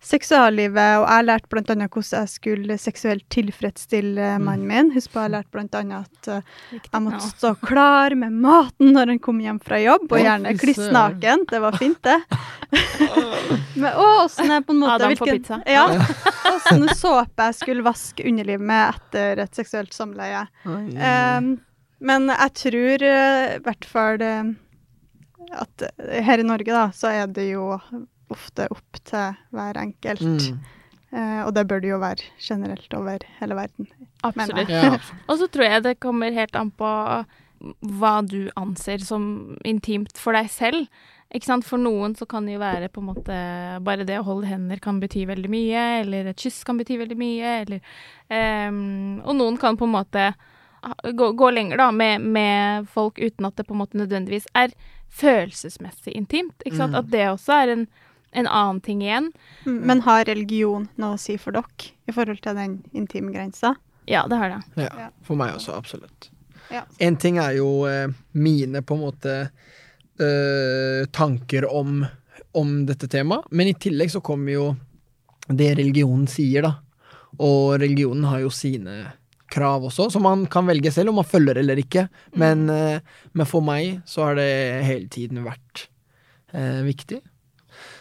seksuallivet, 0.00 0.98
og 1.00 1.06
jeg 1.10 1.24
lærte 1.26 1.48
annet 1.74 1.90
hvordan 1.90 2.12
jeg 2.12 2.28
skulle 2.30 2.76
seksuelt 2.78 3.24
tilfredsstille 3.34 4.28
Mm. 4.38 4.44
mannen 4.44 4.66
min. 4.68 4.90
Husk 4.94 5.10
på, 5.12 5.20
jeg 5.24 5.30
lærte 5.34 5.50
annet 5.80 6.06
at 6.06 6.28
eh, 6.28 6.42
jeg 6.92 7.02
måtte 7.02 7.18
Ja. 7.24 7.30
stå 7.34 7.54
klar 7.66 8.14
med 8.14 8.32
maten 8.32 8.92
når 8.94 9.06
han 9.08 9.18
kom 9.18 9.40
hjem 9.40 9.58
fra 9.60 9.80
jobb, 9.82 10.06
og 10.12 10.18
gjerne 10.18 10.54
klissnaken. 10.56 10.58
kliss 10.58 10.92
naken. 10.92 11.46
Det 11.50 11.60
var 11.60 11.72
fint, 11.78 12.02
det. 12.02 12.18
Men, 13.78 13.92
å, 13.94 14.06
åssen 14.24 14.50
jeg 14.50 14.66
på 14.66 14.72
en 14.74 14.80
måte 14.82 15.06
hvilken- 15.08 15.38
pizza. 15.42 15.62
Ja. 15.66 15.86
Åssen 16.54 16.88
såpe 16.96 17.44
jeg 17.50 17.54
skulle 17.58 17.82
vaske 17.84 18.24
underlivet 18.28 18.60
med 18.64 18.94
etter 18.94 19.38
et 19.44 19.54
seksuelt 19.54 19.92
samleie. 19.92 20.46
Um, 20.64 21.60
men 22.00 22.28
jeg 22.30 22.54
tror 22.54 23.02
eh, 23.02 23.56
i 23.56 23.58
hvert 23.64 23.84
fall 23.84 24.22
eh, 24.22 24.52
at 25.58 25.82
her 26.24 26.38
i 26.38 26.46
Norge, 26.46 26.70
da, 26.72 26.86
så 26.94 27.10
er 27.10 27.26
det 27.26 27.50
jo 27.52 27.72
ofte 28.34 28.68
opp 28.72 29.00
til 29.08 29.36
hver 29.54 29.80
enkelt. 29.80 30.24
Mm. 30.24 30.60
Uh, 31.08 31.42
og 31.46 31.54
det 31.56 31.64
bør 31.70 31.80
det 31.80 31.92
jo 31.92 32.00
være 32.02 32.32
generelt 32.44 32.94
over 32.96 33.24
hele 33.40 33.56
verden. 33.56 33.88
Absolutt. 34.26 34.72
Ja. 34.72 34.98
Og 35.30 35.38
så 35.40 35.48
tror 35.48 35.64
jeg 35.64 35.84
det 35.86 36.00
kommer 36.04 36.34
helt 36.36 36.56
an 36.58 36.72
på 36.74 36.90
hva 37.98 38.18
du 38.22 38.50
anser 38.58 39.02
som 39.02 39.56
intimt 39.66 40.18
for 40.20 40.36
deg 40.36 40.50
selv. 40.52 40.84
Ikke 41.34 41.48
sant? 41.48 41.66
For 41.68 41.80
noen 41.80 42.14
så 42.16 42.24
kan 42.28 42.46
det 42.48 42.54
jo 42.54 42.60
være 42.62 42.88
på 42.88 43.02
en 43.02 43.08
måte 43.10 43.38
Bare 43.84 44.06
det 44.08 44.16
å 44.16 44.24
holde 44.24 44.48
hender 44.48 44.80
kan 44.80 45.00
bety 45.00 45.26
veldig 45.28 45.50
mye, 45.52 45.82
eller 46.02 46.30
et 46.30 46.40
kyss 46.40 46.62
kan 46.64 46.78
bety 46.80 46.96
veldig 47.00 47.18
mye, 47.20 47.56
eller 47.64 47.82
um, 48.70 49.18
Og 49.26 49.36
noen 49.36 49.58
kan 49.60 49.76
på 49.76 49.88
en 49.88 49.92
måte 49.92 50.30
gå, 51.04 51.32
gå 51.36 51.50
lenger, 51.50 51.80
da, 51.82 51.90
med, 51.92 52.24
med 52.24 52.88
folk 52.88 53.18
uten 53.18 53.48
at 53.48 53.58
det 53.58 53.66
på 53.68 53.74
en 53.74 53.82
måte 53.82 53.98
nødvendigvis 53.98 54.48
er 54.56 54.72
følelsesmessig 55.08 56.14
intimt. 56.16 56.56
Ikke 56.64 56.78
sant? 56.78 56.94
Mm. 56.94 57.00
At 57.02 57.10
det 57.12 57.24
også 57.28 57.56
er 57.58 57.74
en, 57.74 57.84
en 58.32 58.46
annen 58.46 58.80
ting 58.84 59.02
igjen. 59.02 59.30
Mm, 59.66 59.78
Men 59.88 60.00
har 60.06 60.24
religion 60.28 60.88
noe 61.00 61.16
å 61.16 61.20
si 61.20 61.38
for 61.40 61.56
dere 61.56 61.92
i 62.08 62.14
forhold 62.14 62.42
til 62.44 62.58
den 62.58 62.78
intime 62.92 63.32
grensa? 63.32 63.74
Ja, 64.08 64.26
det 64.28 64.36
har 64.40 64.54
det. 64.54 64.88
Ja, 64.88 65.10
for 65.24 65.36
meg 65.36 65.54
også, 65.56 65.76
absolutt. 65.76 66.30
Ja. 66.72 66.82
En 67.00 67.16
ting 67.20 67.38
er 67.40 67.54
jo 67.56 67.86
eh, 67.88 68.08
mine 68.36 68.82
på 68.84 68.96
en 68.96 69.04
måte 69.04 69.34
eh, 70.20 71.06
tanker 71.12 71.68
om, 71.72 72.02
om 72.56 72.74
dette 72.88 73.08
temaet, 73.08 73.48
men 73.50 73.70
i 73.70 73.76
tillegg 73.76 74.12
så 74.12 74.22
kommer 74.24 74.52
jo 74.52 74.66
det 75.48 75.74
religionen 75.78 76.28
sier, 76.28 76.66
da. 76.66 76.74
Og 77.44 77.78
religionen 77.80 78.26
har 78.28 78.42
jo 78.42 78.52
sine 78.52 78.98
krav 79.48 79.86
også, 79.88 80.10
som 80.12 80.24
man 80.26 80.44
kan 80.50 80.66
velge 80.68 80.92
selv 80.92 81.12
om 81.12 81.20
man 81.20 81.28
følger 81.28 81.60
eller 81.60 81.80
ikke. 81.80 82.06
Men, 82.36 82.68
eh, 82.72 83.00
men 83.32 83.48
for 83.48 83.64
meg 83.64 84.02
så 84.08 84.28
har 84.28 84.38
det 84.40 84.48
hele 84.84 85.08
tiden 85.12 85.44
vært 85.46 85.86
eh, 86.52 86.82
viktig. 86.84 87.22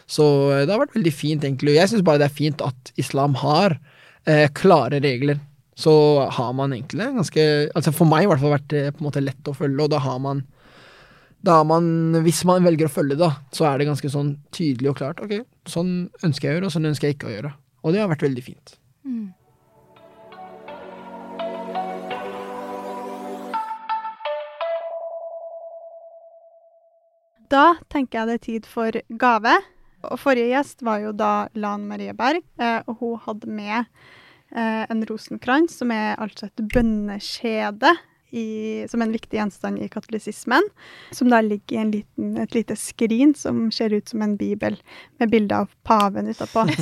Så 0.08 0.26
eh, 0.56 0.64
det 0.66 0.74
har 0.74 0.82
vært 0.86 0.96
veldig 0.96 1.14
fint, 1.14 1.44
egentlig. 1.44 1.76
Jeg 1.78 1.92
syns 1.92 2.06
bare 2.08 2.24
det 2.24 2.30
er 2.30 2.40
fint 2.40 2.64
at 2.66 2.92
islam 3.00 3.36
har 3.44 3.78
eh, 4.26 4.48
klare 4.56 5.02
regler. 5.04 5.42
Så 5.78 5.92
har 6.34 6.54
man 6.58 6.72
egentlig 6.74 7.06
ganske 7.14 7.44
Altså 7.78 7.92
for 7.94 8.10
meg 8.10 8.24
i 8.26 8.30
hvert 8.32 8.42
fall 8.42 8.56
vært 8.56 8.74
eh, 8.74 8.88
på 8.90 9.04
en 9.04 9.08
måte 9.12 9.22
lett 9.22 9.50
å 9.52 9.54
følge, 9.54 9.84
og 9.84 9.92
da 9.94 10.00
har 10.02 10.18
man 10.24 10.46
da 11.46 11.60
har 11.60 11.68
man, 11.70 12.18
Hvis 12.26 12.42
man 12.50 12.66
velger 12.66 12.90
å 12.90 12.92
følge 12.92 13.20
det, 13.20 13.30
så 13.54 13.68
er 13.70 13.78
det 13.78 13.86
ganske 13.92 14.10
sånn 14.10 14.34
tydelig 14.56 14.90
og 14.90 14.98
klart. 14.98 15.22
Ok, 15.22 15.46
sånn 15.70 16.10
ønsker 16.26 16.50
jeg 16.50 16.56
å 16.56 16.58
gjøre, 16.58 16.70
og 16.72 16.74
sånn 16.74 16.90
ønsker 16.90 17.12
jeg 17.12 17.20
ikke 17.20 17.30
å 17.30 17.36
gjøre. 17.36 17.52
Og 17.86 17.94
det 17.94 18.02
har 18.02 18.10
vært 18.10 18.26
veldig 18.26 18.44
fint. 18.44 18.74
Mm. 19.06 19.30
Da 27.54 27.78
tenker 27.94 28.20
jeg 28.20 28.28
det 28.28 28.36
er 28.42 28.46
tid 28.50 28.68
for 28.68 29.02
gave. 29.22 29.56
Og 30.12 30.20
forrige 30.22 30.52
gjest 30.52 30.84
var 30.86 31.02
jo 31.04 31.14
da 31.16 31.48
Lan 31.60 31.88
Marie 31.90 32.14
Berg, 32.18 32.44
eh, 32.62 32.80
og 32.88 33.02
hun 33.02 33.18
hadde 33.26 33.50
med 33.52 33.80
eh, 34.56 34.84
en 34.90 35.04
rosenkrans, 35.10 35.80
som 35.82 35.92
er 35.96 36.16
altså 36.16 36.50
et 36.50 36.64
bønneskjede 36.74 37.94
i, 38.36 38.48
som 38.92 39.02
en 39.02 39.14
viktig 39.16 39.40
gjenstand 39.40 39.80
i 39.80 39.88
katolisismen. 39.92 40.66
Som 41.16 41.32
da 41.32 41.40
ligger 41.44 41.78
i 41.78 41.82
en 41.84 41.94
liten, 41.94 42.34
et 42.44 42.56
lite 42.58 42.76
skrin 42.80 43.34
som 43.38 43.68
ser 43.72 43.96
ut 43.96 44.10
som 44.10 44.24
en 44.26 44.36
bibel, 44.40 44.76
med 45.20 45.32
bilde 45.32 45.64
av 45.64 45.72
paven 45.88 46.34
utapå. 46.34 46.68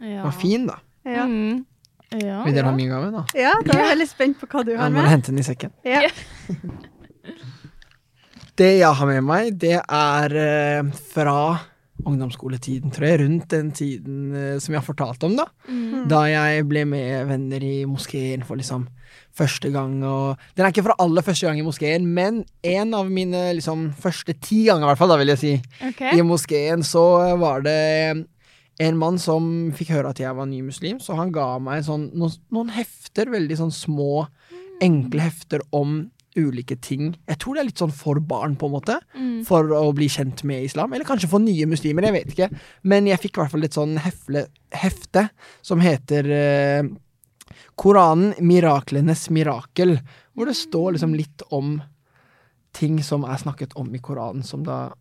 Ja. 0.00 0.22
Var 0.24 0.32
fin, 0.32 0.62
da. 0.64 0.78
Ja. 1.04 1.26
Mm. 1.28 1.64
Ja. 2.08 2.38
Vil 2.44 2.54
dere 2.56 2.70
ha 2.70 2.72
min 2.72 2.88
gave, 2.88 3.10
da? 3.12 3.24
ja, 3.36 3.52
da 3.60 3.74
er 3.74 3.82
jeg 3.82 3.90
veldig 3.92 4.06
spent 4.08 4.38
på 4.40 4.48
hva 4.48 4.62
du 4.64 4.70
har 4.72 4.88
med. 4.88 4.96
Jeg 4.96 5.04
må 5.04 5.10
hente 5.12 5.30
den 5.30 5.42
i 5.42 5.44
sekken. 5.44 5.74
Ja. 5.84 6.08
Det 8.60 8.74
jeg 8.76 8.92
har 8.92 9.08
med 9.08 9.24
meg, 9.24 9.54
det 9.56 9.78
er 9.80 10.34
eh, 10.36 10.88
fra 11.14 11.36
ungdomsskoletiden, 12.04 12.92
tror 12.92 13.06
jeg. 13.06 13.20
Rundt 13.22 13.46
den 13.52 13.70
tiden 13.76 14.34
eh, 14.36 14.56
som 14.60 14.74
jeg 14.74 14.82
har 14.82 14.86
fortalt 14.86 15.24
om, 15.24 15.36
da. 15.38 15.46
Mm. 15.68 16.08
Da 16.10 16.26
jeg 16.28 16.66
ble 16.68 16.82
med 16.88 17.30
venner 17.30 17.64
i 17.64 17.86
moskeen 17.88 18.44
for 18.44 18.60
liksom 18.60 18.84
første 19.36 19.70
gang. 19.72 19.96
Og 20.04 20.36
den 20.56 20.66
er 20.66 20.74
ikke 20.74 20.84
fra 20.90 20.98
aller 21.00 21.24
første 21.24 21.48
gang 21.48 21.60
i 21.60 21.64
moskeen, 21.64 22.10
men 22.12 22.42
en 22.66 22.92
av 22.98 23.08
mine 23.08 23.46
liksom 23.56 23.88
første 24.00 24.36
ti 24.44 24.66
ganger, 24.68 24.84
i 24.84 24.90
hvert 24.90 25.00
fall, 25.00 25.14
da 25.14 25.20
vil 25.22 25.32
jeg 25.32 25.42
si, 25.42 25.54
okay. 25.88 26.12
i 26.18 26.26
moskeen, 26.26 26.84
så 26.84 27.06
var 27.40 27.64
det 27.64 27.80
en 28.80 29.00
mann 29.00 29.20
som 29.20 29.70
fikk 29.76 29.94
høre 29.96 30.12
at 30.12 30.20
jeg 30.20 30.36
var 30.36 30.48
ny 30.48 30.60
muslim, 30.68 31.00
så 31.00 31.16
han 31.16 31.32
ga 31.32 31.54
meg 31.62 31.84
sånn, 31.88 32.10
noen, 32.16 32.36
noen 32.52 32.72
hefter, 32.76 33.32
veldig 33.32 33.60
sånn 33.60 33.74
små, 33.74 34.26
enkle 34.84 35.28
hefter 35.28 35.64
om 35.76 36.02
ulike 36.38 36.76
ting. 36.80 37.16
Jeg 37.28 37.38
tror 37.42 37.54
det 37.56 37.60
er 37.62 37.68
litt 37.70 37.80
sånn 37.82 37.92
for 37.94 38.20
barn, 38.20 38.54
på 38.56 38.66
en 38.68 38.72
måte 38.76 38.98
Mm. 39.16 39.44
for 39.46 39.64
å 39.64 39.92
bli 39.94 40.06
kjent 40.08 40.44
med 40.44 40.64
islam, 40.64 40.92
eller 40.92 41.04
kanskje 41.04 41.28
for 41.28 41.40
nye 41.42 41.66
muslimer, 41.66 42.02
jeg 42.06 42.12
vet 42.12 42.28
ikke. 42.34 42.58
Men 42.84 43.06
jeg 43.06 43.18
fikk 43.18 43.36
i 43.36 43.40
hvert 43.42 43.50
fall 43.50 43.64
et 43.64 43.74
sånn 43.74 43.96
hefle, 43.98 44.46
hefte 44.72 45.30
som 45.62 45.80
heter 45.80 46.30
eh, 46.30 46.82
Koranen 47.76 48.34
miraklenes 48.40 49.28
mirakel, 49.30 49.98
hvor 50.36 50.46
det 50.46 50.54
står 50.56 50.92
liksom 50.94 51.14
litt 51.16 51.42
om 51.50 51.80
ting 52.72 53.00
som 53.02 53.24
er 53.24 53.36
snakket 53.40 53.72
om 53.76 53.88
i 53.94 53.98
Koranen, 53.98 54.44
som 54.46 54.62
da 54.62 54.92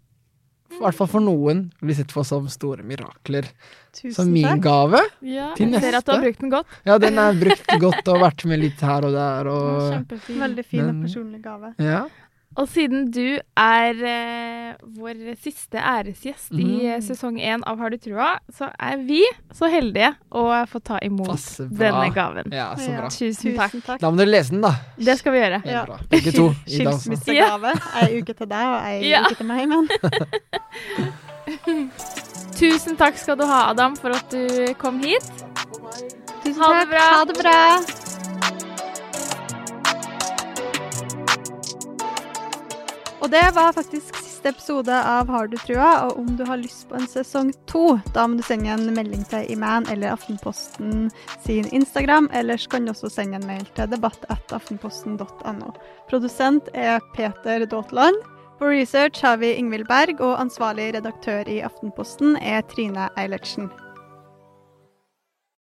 i 0.70 0.80
hvert 0.80 0.96
fall 0.96 1.10
for 1.12 1.24
noen 1.24 1.66
blir 1.82 1.98
sett 1.98 2.14
på 2.14 2.24
som 2.28 2.46
store 2.52 2.84
mirakler. 2.88 3.48
Tusen 3.96 4.14
Så 4.14 4.26
min 4.30 4.46
takk. 4.46 4.62
gave 4.64 5.00
Ja, 5.26 5.50
Til 5.58 5.72
jeg 5.74 5.82
ser 5.82 5.98
at 5.98 6.06
du 6.06 6.12
har 6.14 6.22
brukt 6.22 6.40
den 6.44 6.52
godt. 6.54 6.74
Ja, 6.86 6.98
den 7.02 7.18
er 7.18 7.34
brukt 7.40 7.72
godt 7.82 8.08
og 8.14 8.20
vært 8.22 8.46
med 8.46 8.62
litt 8.62 8.82
her 8.86 9.08
og 9.08 9.16
der 9.18 9.50
og 9.56 9.70
Kjempefin. 9.90 10.40
Veldig 10.46 10.66
fin 10.66 10.86
og 10.86 11.00
personlig 11.04 11.42
gave. 11.44 11.74
Ja. 11.82 12.04
Og 12.58 12.66
siden 12.68 13.12
du 13.14 13.38
er 13.58 14.00
eh, 14.10 14.74
vår 14.98 15.36
siste 15.40 15.78
æresgjest 15.78 16.52
i 16.58 16.64
Mhm. 16.64 16.86
eh, 16.90 17.00
sesong 17.06 17.38
én 17.40 17.62
av 17.68 17.78
Har 17.78 17.90
du 17.94 17.98
trua, 17.98 18.40
så 18.52 18.72
er 18.80 18.98
vi 18.98 19.22
så 19.54 19.70
heldige 19.70 20.16
å 20.32 20.66
få 20.68 20.82
ta 20.84 20.98
imot 21.02 21.38
denne 21.70 22.10
gaven. 22.14 22.50
Ja, 22.52 22.74
så 22.76 22.90
bra. 22.98 23.08
Tusen 23.10 23.56
takk. 23.56 23.72
Tusen 23.72 23.82
takk. 23.86 24.00
Da 24.02 24.10
må 24.12 24.18
dere 24.18 24.32
lese 24.34 24.50
den, 24.50 24.62
da. 24.62 24.74
Det 24.98 25.18
skal 25.20 25.32
vi 25.34 25.40
gjøre. 25.40 25.62
Ja. 25.66 25.86
Begge 26.10 26.32
to. 26.36 26.50
Skilsmissegave. 26.68 27.74
Ei 28.02 28.20
uke 28.22 28.34
til 28.36 28.48
deg 28.48 28.66
og 28.66 28.82
ei 28.84 29.10
Ja. 29.12 29.22
uke 29.24 29.36
til 29.38 29.46
meg, 29.46 29.68
men 29.70 29.88
Tusen 32.60 32.98
takk 33.00 33.16
skal 33.18 33.38
du 33.40 33.46
ha, 33.46 33.70
Adam, 33.72 33.96
for 33.96 34.10
at 34.12 34.30
du 34.34 34.74
kom 34.78 35.00
hit. 35.00 35.24
tusen 36.44 36.60
Ha 36.60 36.74
det 36.74 36.82
takk. 36.82 36.90
bra. 36.90 37.06
Ha 37.14 37.26
det 37.26 37.38
bra. 37.40 37.60
Og 43.20 43.28
det 43.32 43.42
var 43.52 43.74
faktisk 43.76 44.16
siste 44.16 44.50
episode 44.54 44.96
av 44.96 45.28
Har 45.28 45.50
du 45.52 45.58
trua, 45.60 45.90
og 46.08 46.22
om 46.22 46.30
du 46.40 46.46
har 46.48 46.62
lyst 46.62 46.86
på 46.88 46.96
en 46.96 47.08
sesong 47.10 47.52
to, 47.68 47.98
da 48.16 48.24
må 48.28 48.40
du 48.40 48.46
sende 48.48 48.72
en 48.72 48.94
melding 48.96 49.26
til 49.28 49.44
Iman 49.52 49.88
eller 49.92 50.14
Aftenposten 50.14 51.10
sin 51.44 51.68
Instagram, 51.76 52.30
ellers 52.32 52.68
kan 52.72 52.88
du 52.88 52.94
også 52.94 53.12
sende 53.12 53.42
en 53.42 53.48
mail 53.50 53.68
til 53.76 53.92
debatt.aftenposten.no. 53.92 55.74
Produsent 56.08 56.72
er 56.74 57.04
Peter 57.18 57.68
Daatland. 57.68 58.24
På 58.60 58.72
research 58.72 59.22
har 59.24 59.38
vi 59.44 59.52
Ingvild 59.56 59.88
Berg, 59.92 60.24
og 60.24 60.40
ansvarlig 60.40 60.94
redaktør 60.96 61.48
i 61.48 61.60
Aftenposten 61.68 62.40
er 62.40 62.64
Trine 62.72 63.12
Eilertsen. 63.20 63.68